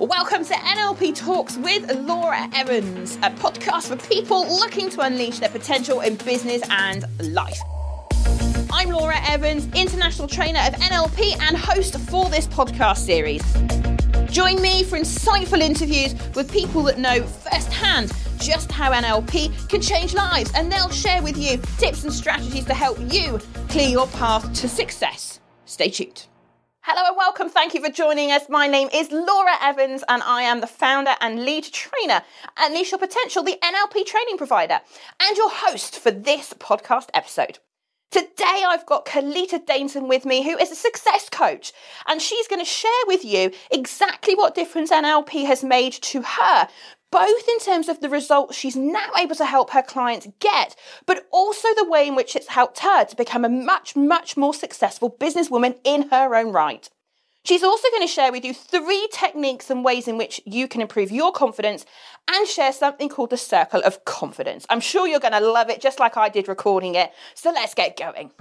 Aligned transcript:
Welcome 0.00 0.44
to 0.44 0.54
NLP 0.54 1.16
Talks 1.16 1.56
with 1.56 1.90
Laura 2.02 2.48
Evans, 2.54 3.16
a 3.16 3.30
podcast 3.30 3.88
for 3.88 3.96
people 4.08 4.46
looking 4.46 4.90
to 4.90 5.00
unleash 5.00 5.40
their 5.40 5.48
potential 5.48 6.02
in 6.02 6.14
business 6.14 6.62
and 6.70 7.04
life. 7.34 7.58
I'm 8.70 8.90
Laura 8.90 9.16
Evans, 9.26 9.66
international 9.74 10.28
trainer 10.28 10.60
of 10.60 10.74
NLP 10.74 11.36
and 11.40 11.56
host 11.56 11.98
for 11.98 12.30
this 12.30 12.46
podcast 12.46 12.98
series. 12.98 13.42
Join 14.32 14.62
me 14.62 14.84
for 14.84 14.96
insightful 14.96 15.60
interviews 15.60 16.14
with 16.36 16.48
people 16.52 16.84
that 16.84 17.00
know 17.00 17.24
firsthand 17.24 18.12
just 18.38 18.70
how 18.70 18.92
NLP 18.92 19.68
can 19.68 19.80
change 19.80 20.14
lives, 20.14 20.52
and 20.54 20.70
they'll 20.70 20.90
share 20.90 21.24
with 21.24 21.36
you 21.36 21.60
tips 21.78 22.04
and 22.04 22.12
strategies 22.12 22.64
to 22.66 22.74
help 22.74 22.98
you 23.12 23.40
clear 23.68 23.88
your 23.88 24.06
path 24.06 24.52
to 24.60 24.68
success. 24.68 25.40
Stay 25.64 25.90
tuned. 25.90 26.27
Hello 26.90 27.06
and 27.06 27.18
welcome. 27.18 27.50
Thank 27.50 27.74
you 27.74 27.84
for 27.84 27.92
joining 27.92 28.32
us. 28.32 28.48
My 28.48 28.66
name 28.66 28.88
is 28.94 29.12
Laura 29.12 29.52
Evans 29.60 30.02
and 30.08 30.22
I 30.22 30.40
am 30.44 30.62
the 30.62 30.66
founder 30.66 31.14
and 31.20 31.44
lead 31.44 31.64
trainer 31.64 32.22
at 32.56 32.70
Unleash 32.70 32.92
Your 32.92 32.98
Potential, 32.98 33.42
the 33.42 33.58
NLP 33.62 34.06
training 34.06 34.38
provider, 34.38 34.80
and 35.20 35.36
your 35.36 35.50
host 35.50 35.98
for 35.98 36.10
this 36.10 36.54
podcast 36.54 37.10
episode. 37.12 37.58
Today 38.10 38.62
I've 38.66 38.86
got 38.86 39.04
Kalita 39.04 39.62
Dainton 39.66 40.08
with 40.08 40.24
me, 40.24 40.42
who 40.42 40.56
is 40.56 40.70
a 40.70 40.74
success 40.74 41.28
coach, 41.28 41.74
and 42.06 42.22
she's 42.22 42.48
going 42.48 42.62
to 42.62 42.64
share 42.64 42.90
with 43.06 43.22
you 43.22 43.50
exactly 43.70 44.34
what 44.34 44.54
difference 44.54 44.90
NLP 44.90 45.44
has 45.44 45.62
made 45.62 45.92
to 45.92 46.22
her, 46.22 46.68
both 47.10 47.48
in 47.48 47.58
terms 47.60 47.88
of 47.88 48.00
the 48.00 48.08
results 48.08 48.56
she's 48.56 48.76
now 48.76 49.10
able 49.18 49.34
to 49.36 49.44
help 49.44 49.70
her 49.70 49.82
clients 49.82 50.28
get, 50.40 50.76
but 51.06 51.26
also 51.30 51.68
the 51.74 51.88
way 51.88 52.06
in 52.06 52.14
which 52.14 52.36
it's 52.36 52.48
helped 52.48 52.80
her 52.80 53.04
to 53.04 53.16
become 53.16 53.44
a 53.44 53.48
much, 53.48 53.96
much 53.96 54.36
more 54.36 54.54
successful 54.54 55.10
businesswoman 55.10 55.76
in 55.84 56.10
her 56.10 56.34
own 56.34 56.52
right. 56.52 56.88
She's 57.44 57.62
also 57.62 57.88
going 57.90 58.06
to 58.06 58.12
share 58.12 58.30
with 58.30 58.44
you 58.44 58.52
three 58.52 59.08
techniques 59.10 59.70
and 59.70 59.82
ways 59.82 60.06
in 60.06 60.18
which 60.18 60.40
you 60.44 60.68
can 60.68 60.82
improve 60.82 61.10
your 61.10 61.32
confidence 61.32 61.86
and 62.30 62.46
share 62.46 62.72
something 62.72 63.08
called 63.08 63.30
the 63.30 63.38
circle 63.38 63.80
of 63.84 64.04
confidence. 64.04 64.66
I'm 64.68 64.80
sure 64.80 65.06
you're 65.06 65.20
going 65.20 65.32
to 65.32 65.40
love 65.40 65.70
it 65.70 65.80
just 65.80 65.98
like 65.98 66.18
I 66.18 66.28
did 66.28 66.46
recording 66.46 66.94
it. 66.94 67.10
So 67.34 67.50
let's 67.50 67.72
get 67.72 67.96
going. 67.96 68.32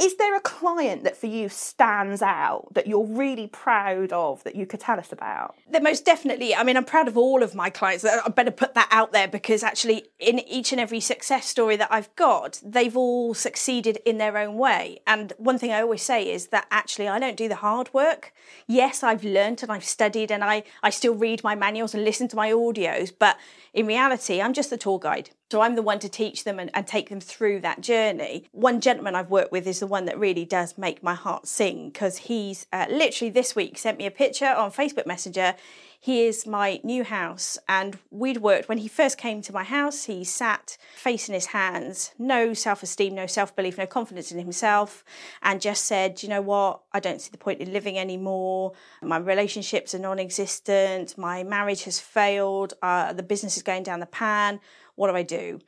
Is 0.00 0.14
there 0.14 0.36
a 0.36 0.40
client 0.40 1.02
that 1.02 1.16
for 1.16 1.26
you 1.26 1.48
stands 1.48 2.22
out 2.22 2.72
that 2.74 2.86
you're 2.86 3.04
really 3.04 3.48
proud 3.48 4.12
of 4.12 4.44
that 4.44 4.54
you 4.54 4.64
could 4.64 4.78
tell 4.78 4.96
us 4.96 5.10
about? 5.10 5.56
There 5.68 5.82
most 5.82 6.04
definitely. 6.04 6.54
I 6.54 6.62
mean, 6.62 6.76
I'm 6.76 6.84
proud 6.84 7.08
of 7.08 7.18
all 7.18 7.42
of 7.42 7.56
my 7.56 7.68
clients. 7.68 8.04
I 8.04 8.28
better 8.28 8.52
put 8.52 8.74
that 8.74 8.86
out 8.92 9.12
there 9.12 9.26
because 9.26 9.64
actually, 9.64 10.06
in 10.20 10.38
each 10.38 10.70
and 10.70 10.80
every 10.80 11.00
success 11.00 11.46
story 11.46 11.74
that 11.76 11.88
I've 11.90 12.14
got, 12.14 12.60
they've 12.64 12.96
all 12.96 13.34
succeeded 13.34 13.98
in 14.04 14.18
their 14.18 14.38
own 14.38 14.56
way. 14.56 15.00
And 15.04 15.32
one 15.36 15.58
thing 15.58 15.72
I 15.72 15.80
always 15.80 16.02
say 16.02 16.30
is 16.30 16.48
that 16.48 16.68
actually, 16.70 17.08
I 17.08 17.18
don't 17.18 17.36
do 17.36 17.48
the 17.48 17.56
hard 17.56 17.92
work. 17.92 18.32
Yes, 18.68 19.02
I've 19.02 19.24
learned 19.24 19.64
and 19.64 19.72
I've 19.72 19.84
studied 19.84 20.30
and 20.30 20.44
I, 20.44 20.62
I 20.80 20.90
still 20.90 21.14
read 21.16 21.42
my 21.42 21.56
manuals 21.56 21.92
and 21.92 22.04
listen 22.04 22.28
to 22.28 22.36
my 22.36 22.52
audios, 22.52 23.12
but 23.18 23.36
in 23.74 23.86
reality, 23.86 24.40
I'm 24.40 24.52
just 24.52 24.70
the 24.70 24.76
tour 24.76 25.00
guide. 25.00 25.30
So 25.50 25.62
I'm 25.62 25.76
the 25.76 25.82
one 25.82 25.98
to 26.00 26.10
teach 26.10 26.44
them 26.44 26.58
and, 26.58 26.70
and, 26.74 26.86
take 26.86 27.08
them 27.08 27.20
through 27.20 27.60
that 27.60 27.80
journey. 27.80 28.44
One 28.52 28.82
gentleman 28.82 29.14
I've 29.14 29.30
worked 29.30 29.50
with 29.50 29.66
is 29.66 29.80
the 29.80 29.86
one 29.86 30.04
that 30.04 30.18
really 30.18 30.44
does 30.44 30.76
make 30.76 31.02
my 31.02 31.14
heart 31.14 31.46
sing 31.46 31.88
because 31.88 32.18
he's 32.18 32.66
uh, 32.70 32.84
literally 32.90 33.30
this 33.30 33.56
week 33.56 33.78
sent 33.78 33.96
me 33.96 34.04
a 34.04 34.10
picture 34.10 34.46
on 34.46 34.70
Facebook 34.70 35.06
Messenger. 35.06 35.54
Here's 36.00 36.46
my 36.46 36.80
new 36.84 37.02
house, 37.02 37.58
and 37.68 37.98
we'd 38.10 38.36
worked 38.36 38.68
when 38.68 38.78
he 38.78 38.86
first 38.86 39.18
came 39.18 39.42
to 39.42 39.52
my 39.52 39.64
house. 39.64 40.04
He 40.04 40.22
sat 40.22 40.78
facing 40.94 41.34
his 41.34 41.46
hands, 41.46 42.12
no 42.18 42.54
self 42.54 42.84
esteem, 42.84 43.16
no 43.16 43.26
self 43.26 43.56
belief, 43.56 43.78
no 43.78 43.86
confidence 43.86 44.30
in 44.30 44.38
himself, 44.38 45.02
and 45.42 45.60
just 45.60 45.86
said, 45.86 46.22
You 46.22 46.28
know 46.28 46.40
what? 46.40 46.82
I 46.92 47.00
don't 47.00 47.20
see 47.20 47.30
the 47.32 47.38
point 47.38 47.60
in 47.60 47.72
living 47.72 47.98
anymore. 47.98 48.74
My 49.02 49.16
relationships 49.16 49.92
are 49.92 49.98
non 49.98 50.20
existent. 50.20 51.18
My 51.18 51.42
marriage 51.42 51.82
has 51.84 51.98
failed. 51.98 52.74
Uh, 52.80 53.12
the 53.12 53.24
business 53.24 53.56
is 53.56 53.64
going 53.64 53.82
down 53.82 53.98
the 53.98 54.06
pan 54.06 54.60
what 54.98 55.08
do 55.08 55.16
I 55.16 55.22
do? 55.22 55.60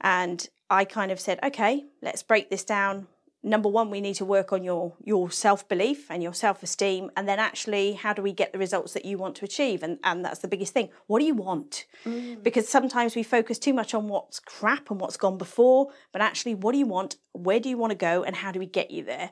And 0.00 0.48
I 0.70 0.84
kind 0.84 1.12
of 1.12 1.20
said, 1.20 1.38
okay, 1.44 1.84
let's 2.00 2.22
break 2.22 2.48
this 2.48 2.64
down. 2.64 3.06
Number 3.42 3.68
one, 3.68 3.90
we 3.90 4.02
need 4.02 4.16
to 4.16 4.24
work 4.26 4.52
on 4.52 4.62
your 4.62 4.92
your 5.02 5.30
self 5.30 5.66
belief 5.66 6.10
and 6.10 6.22
your 6.22 6.34
self 6.34 6.62
esteem, 6.62 7.10
and 7.16 7.26
then 7.26 7.38
actually, 7.38 7.94
how 7.94 8.12
do 8.12 8.20
we 8.20 8.34
get 8.34 8.52
the 8.52 8.58
results 8.58 8.92
that 8.92 9.06
you 9.06 9.16
want 9.16 9.34
to 9.36 9.46
achieve? 9.46 9.82
And 9.82 9.98
and 10.04 10.22
that's 10.22 10.40
the 10.40 10.48
biggest 10.48 10.74
thing. 10.74 10.90
What 11.06 11.20
do 11.20 11.24
you 11.24 11.34
want? 11.34 11.86
Mm. 12.04 12.42
Because 12.42 12.68
sometimes 12.68 13.16
we 13.16 13.22
focus 13.22 13.58
too 13.58 13.72
much 13.72 13.94
on 13.94 14.08
what's 14.08 14.40
crap 14.40 14.90
and 14.90 15.00
what's 15.00 15.16
gone 15.16 15.38
before, 15.38 15.88
but 16.12 16.20
actually, 16.20 16.54
what 16.54 16.72
do 16.72 16.78
you 16.78 16.86
want? 16.86 17.16
Where 17.32 17.60
do 17.60 17.70
you 17.70 17.78
want 17.78 17.92
to 17.92 17.96
go? 17.96 18.24
And 18.24 18.36
how 18.36 18.52
do 18.52 18.58
we 18.58 18.66
get 18.66 18.90
you 18.90 19.04
there? 19.04 19.30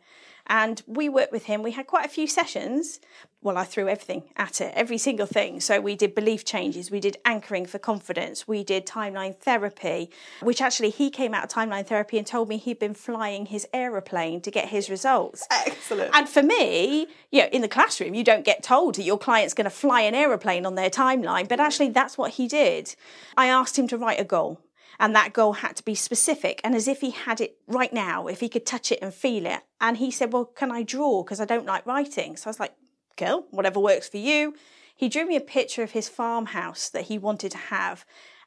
And 0.49 0.83
we 0.87 1.09
worked 1.09 1.33
with 1.33 1.45
him. 1.45 1.63
We 1.63 1.73
had 1.73 1.87
quite 1.87 2.07
a 2.07 2.09
few 2.09 2.27
sessions. 2.27 3.01
Well, 3.41 3.57
I 3.57 3.63
threw 3.65 3.89
everything 3.89 4.25
at 4.37 4.61
it, 4.61 4.73
every 4.75 4.99
single 4.99 5.27
thing. 5.27 5.61
So 5.61 5.81
we 5.81 5.95
did 5.95 6.13
belief 6.13 6.45
changes, 6.45 6.91
we 6.91 6.99
did 6.99 7.19
anchoring 7.25 7.67
for 7.67 7.79
confidence, 7.79 8.49
we 8.49 8.65
did 8.65 8.85
timeline 8.85 9.37
therapy, 9.37 10.11
which 10.43 10.61
actually 10.61 10.91
he 10.91 11.09
came 11.09 11.35
out 11.35 11.45
of 11.45 11.51
timeline 11.51 11.87
therapy 11.87 12.19
and 12.19 12.27
told 12.27 12.49
me 12.49 12.57
he'd 12.57 12.81
been 12.81 12.95
flying 12.95 13.47
his 13.47 13.65
aeroplane 13.73 14.41
to 14.41 14.51
get 14.51 14.71
his 14.71 14.91
results. 14.91 15.47
Excellent. 15.53 16.11
And 16.15 16.29
for 16.29 16.43
me, 16.43 17.07
you 17.31 17.43
know, 17.43 17.49
in 17.53 17.63
the 17.63 17.69
classroom, 17.69 18.15
you 18.15 18.25
don't 18.25 18.45
get 18.45 18.65
told 18.65 18.97
that 18.97 19.05
your 19.05 19.19
client's 19.19 19.55
going 19.55 19.67
to 19.67 19.71
fly 19.71 20.01
an 20.01 20.17
aeroplane 20.17 20.67
on 20.67 20.75
their 20.75 20.91
timeline, 20.91 21.49
but 21.49 21.61
actually 21.61 21.91
that's 21.91 22.19
what 22.19 22.33
he 22.33 22.49
did. 22.49 22.97
I 23.37 23.47
asked 23.47 23.79
him 23.79 23.87
to 23.89 23.97
write 23.97 24.19
a 24.19 24.25
goal 24.25 24.61
and 25.01 25.15
that 25.15 25.33
goal 25.33 25.55
had 25.55 25.77
to 25.77 25.85
be 25.85 25.95
specific 25.95 26.61
and 26.65 26.75
as 26.75 26.89
if 26.89 27.01
he 27.01 27.11
had 27.11 27.41
it 27.41 27.59
right 27.67 27.93
now, 27.93 28.27
if 28.27 28.41
he 28.41 28.49
could 28.49 28.67
touch 28.67 28.91
it 28.91 28.99
and 29.01 29.15
feel 29.15 29.47
it. 29.47 29.61
And 29.81 29.99
he 29.99 30.11
said, 30.11 30.33
Well, 30.33 30.45
can 30.45 30.73
I 30.73 30.83
draw? 30.83 31.23
Because 31.23 31.41
I 31.41 31.45
don't 31.45 31.67
like 31.67 31.87
writing. 31.87 32.37
So 32.37 32.49
I 32.49 32.51
was 32.51 32.61
like, 32.61 32.75
Girl, 33.17 33.47
whatever 33.51 33.81
works 33.81 34.09
for 34.09 34.19
you. 34.19 34.55
He 34.95 35.09
drew 35.09 35.27
me 35.27 35.37
a 35.37 35.41
picture 35.41 35.83
of 35.83 35.93
his 35.93 36.09
farmhouse 36.09 36.89
that 36.91 37.05
he 37.05 37.19
wanted 37.19 37.53
to 37.53 37.59
have. 37.59 38.05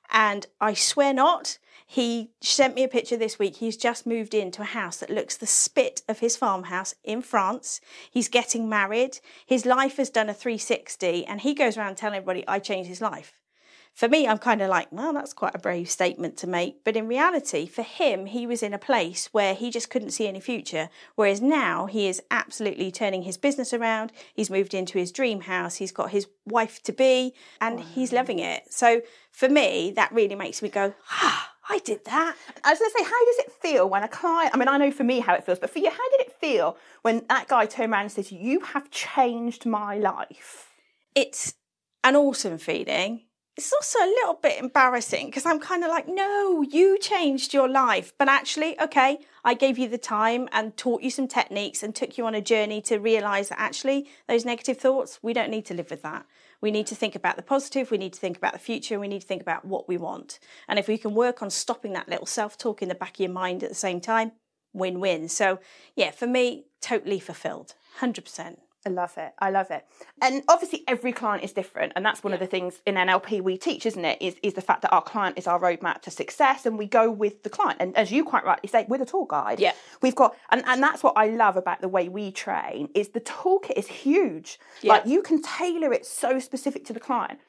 And 0.10 0.46
I 0.60 0.74
swear 0.74 1.14
not, 1.14 1.58
he 1.88 2.32
sent 2.42 2.76
me 2.76 2.84
a 2.84 2.90
picture 2.90 3.16
this 3.16 3.40
week. 3.40 3.58
He's 3.58 3.78
just 3.78 4.06
moved 4.06 4.34
into 4.34 4.62
a 4.62 4.66
house 4.66 4.98
that 4.98 5.10
looks 5.10 5.38
the 5.38 5.48
spit 5.48 6.02
of 6.10 6.20
his 6.20 6.36
farmhouse 6.36 6.94
in 7.06 7.22
France. 7.22 7.80
He's 8.10 8.28
getting 8.28 8.68
married. 8.68 9.20
His 9.46 9.66
life 9.66 9.96
has 9.98 10.10
done 10.10 10.30
a 10.30 10.34
360, 10.34 11.26
and 11.26 11.40
he 11.40 11.54
goes 11.54 11.78
around 11.78 11.96
telling 11.96 12.18
everybody, 12.18 12.46
I 12.46 12.60
changed 12.60 12.90
his 12.90 13.02
life 13.02 13.34
for 13.94 14.08
me, 14.08 14.28
I'm 14.28 14.38
kind 14.38 14.62
of 14.62 14.70
like, 14.70 14.88
well, 14.92 15.14
that's 15.14 15.34
quite 15.34 15.54
a 15.54 15.60
brave 15.60 15.90
statement 15.90 16.38
to 16.38 16.48
make. 16.48 16.84
But 16.84 16.96
in 16.96 17.08
reality, 17.08 17.68
for 17.68 17.84
him, 17.84 18.26
he 18.26 18.48
was 18.48 18.64
in 18.64 18.74
a 18.74 18.80
place 18.80 19.30
where 19.32 19.54
he 19.54 19.70
just 19.70 19.90
couldn't 19.90 20.12
see 20.12 20.28
any 20.28 20.40
future. 20.40 20.90
Whereas 21.16 21.42
now 21.42 21.86
he 21.86 22.08
is 22.08 22.22
absolutely 22.32 22.92
turning 22.92 23.24
his 23.24 23.38
business 23.38 23.74
around. 23.74 24.12
He's 24.34 24.50
moved 24.50 24.74
into 24.74 24.98
his 24.98 25.12
dream 25.12 25.42
house. 25.42 25.76
He's 25.76 25.92
got 25.92 26.12
his 26.12 26.28
wife 26.46 26.82
to 26.84 26.92
be 26.92 27.34
and 27.60 27.78
wow. 27.78 27.86
he's 27.94 28.12
loving 28.14 28.40
it. 28.40 28.72
So 28.74 29.02
for 29.32 29.50
me, 29.50 29.92
that 29.96 30.12
really 30.12 30.36
makes 30.36 30.62
me 30.62 30.70
go, 30.70 30.94
ah. 31.12 31.50
I 31.70 31.78
did 31.78 32.04
that. 32.06 32.36
I 32.66 32.72
was 32.72 32.80
going 32.80 32.92
to 32.92 32.98
say, 32.98 33.04
how 33.06 33.26
does 33.26 33.38
it 33.46 33.52
feel 33.54 33.88
when 33.88 34.04
a 34.04 34.08
client? 34.08 34.52
I 34.54 34.58
mean, 34.58 34.68
I 34.68 34.78
know 34.78 34.92
for 34.92 35.06
me 35.06 35.20
how 35.20 35.36
it 35.36 35.46
feels, 35.46 35.60
but 35.60 35.70
for 35.70 35.80
you, 35.80 35.90
how 35.90 36.10
did 36.10 36.22
it 36.22 36.34
feel 36.42 36.76
when 37.02 37.24
that 37.30 37.48
guy 37.48 37.66
turned 37.66 37.94
around 37.94 38.02
and 38.02 38.12
said, 38.12 38.32
"You 38.32 38.60
have 38.60 38.90
changed 38.92 39.66
my 39.66 39.98
life"? 39.98 40.74
It's 41.16 41.54
an 42.04 42.16
awesome 42.16 42.58
feeling 42.58 43.22
it's 43.62 43.74
also 43.74 44.00
a 44.00 44.10
little 44.10 44.34
bit 44.34 44.60
embarrassing 44.60 45.28
because 45.28 45.46
I'm 45.46 45.60
kind 45.60 45.84
of 45.84 45.92
like, 45.92 46.08
no, 46.08 46.64
you 46.64 46.98
changed 46.98 47.54
your 47.54 47.70
life. 47.70 48.12
But 48.18 48.28
actually, 48.28 48.80
okay, 48.82 49.20
I 49.46 49.54
gave 49.54 49.78
you 49.78 49.88
the 49.88 50.00
time 50.00 50.50
and 50.52 50.76
taught 50.76 51.04
you 51.04 51.12
some 51.12 51.28
techniques 51.28 51.84
and 51.84 51.94
took 51.94 52.18
you 52.18 52.26
on 52.26 52.34
a 52.34 52.42
journey 52.42 52.82
to 52.82 52.98
realize 52.98 53.50
that 53.50 53.60
actually 53.60 54.10
those 54.28 54.46
negative 54.46 54.78
thoughts, 54.78 55.20
we 55.22 55.34
don't 55.34 55.52
need 55.52 55.68
to 55.68 55.76
live 55.76 55.92
with 55.92 56.02
that. 56.02 56.26
We 56.60 56.72
need 56.72 56.88
to 56.88 56.96
think 56.96 57.16
about 57.16 57.36
the 57.36 57.44
positive, 57.44 57.92
we 57.92 58.00
need 58.00 58.14
to 58.14 58.20
think 58.20 58.36
about 58.36 58.54
the 58.54 58.60
future, 58.60 59.00
we 59.00 59.08
need 59.08 59.22
to 59.22 59.28
think 59.28 59.44
about 59.44 59.64
what 59.64 59.88
we 59.88 59.96
want. 59.96 60.40
And 60.68 60.80
if 60.80 60.88
we 60.88 60.98
can 60.98 61.14
work 61.14 61.44
on 61.44 61.52
stopping 61.52 61.94
that 61.94 62.10
little 62.10 62.26
self 62.26 62.58
talk 62.58 62.82
in 62.82 62.90
the 62.90 62.96
back 62.96 63.18
of 63.18 63.20
your 63.20 63.30
mind 63.30 63.62
at 63.62 63.70
the 63.70 63.76
same 63.76 64.02
time, 64.02 64.32
win 64.74 65.00
win. 65.00 65.30
So, 65.30 65.60
yeah, 65.96 66.10
for 66.10 66.26
me, 66.26 66.66
totally 66.82 67.20
fulfilled, 67.20 67.76
100%. 68.00 68.58
I 68.86 68.90
love 68.90 69.14
it. 69.18 69.34
I 69.38 69.52
love 69.52 69.70
it. 69.70 69.86
And 70.22 70.44
obviously 70.48 70.84
every 70.88 71.12
client 71.12 71.44
is 71.44 71.54
different. 71.54 71.94
And 71.96 72.04
that's 72.04 72.24
one 72.24 72.32
yeah. 72.32 72.36
of 72.36 72.40
the 72.40 72.48
things 72.48 72.82
in 72.86 72.96
NLP 72.96 73.42
we 73.42 73.58
teach, 73.58 73.86
isn't 73.86 74.04
it? 74.04 74.20
Is 74.22 74.36
is 74.42 74.56
the 74.56 74.62
fact 74.62 74.82
that 74.82 74.92
our 74.92 75.02
client 75.02 75.38
is 75.38 75.46
our 75.46 75.60
roadmap 75.60 76.02
to 76.04 76.12
success 76.12 76.66
and 76.66 76.78
we 76.78 76.88
go 76.88 77.12
with 77.12 77.44
the 77.44 77.50
client. 77.50 77.78
And 77.80 77.96
as 77.96 78.12
you 78.12 78.24
quite 78.24 78.44
rightly 78.44 78.70
say, 78.70 78.86
with 78.88 79.02
a 79.02 79.06
tour 79.06 79.28
guide. 79.30 79.60
Yeah. 79.60 79.74
We've 80.02 80.16
got 80.16 80.36
and, 80.50 80.64
and 80.66 80.82
that's 80.82 81.04
what 81.04 81.14
I 81.16 81.28
love 81.28 81.58
about 81.58 81.82
the 81.82 81.88
way 81.88 82.10
we 82.10 82.32
train 82.32 82.90
is 82.96 83.10
the 83.10 83.22
toolkit 83.22 83.78
is 83.78 83.88
huge. 83.88 84.60
Yeah. 84.82 84.94
Like 84.94 85.06
you 85.06 85.22
can 85.22 85.42
tailor 85.42 85.94
it 85.94 86.06
so 86.06 86.40
specific 86.40 86.84
to 86.86 86.94
the 86.94 87.00
client 87.00 87.40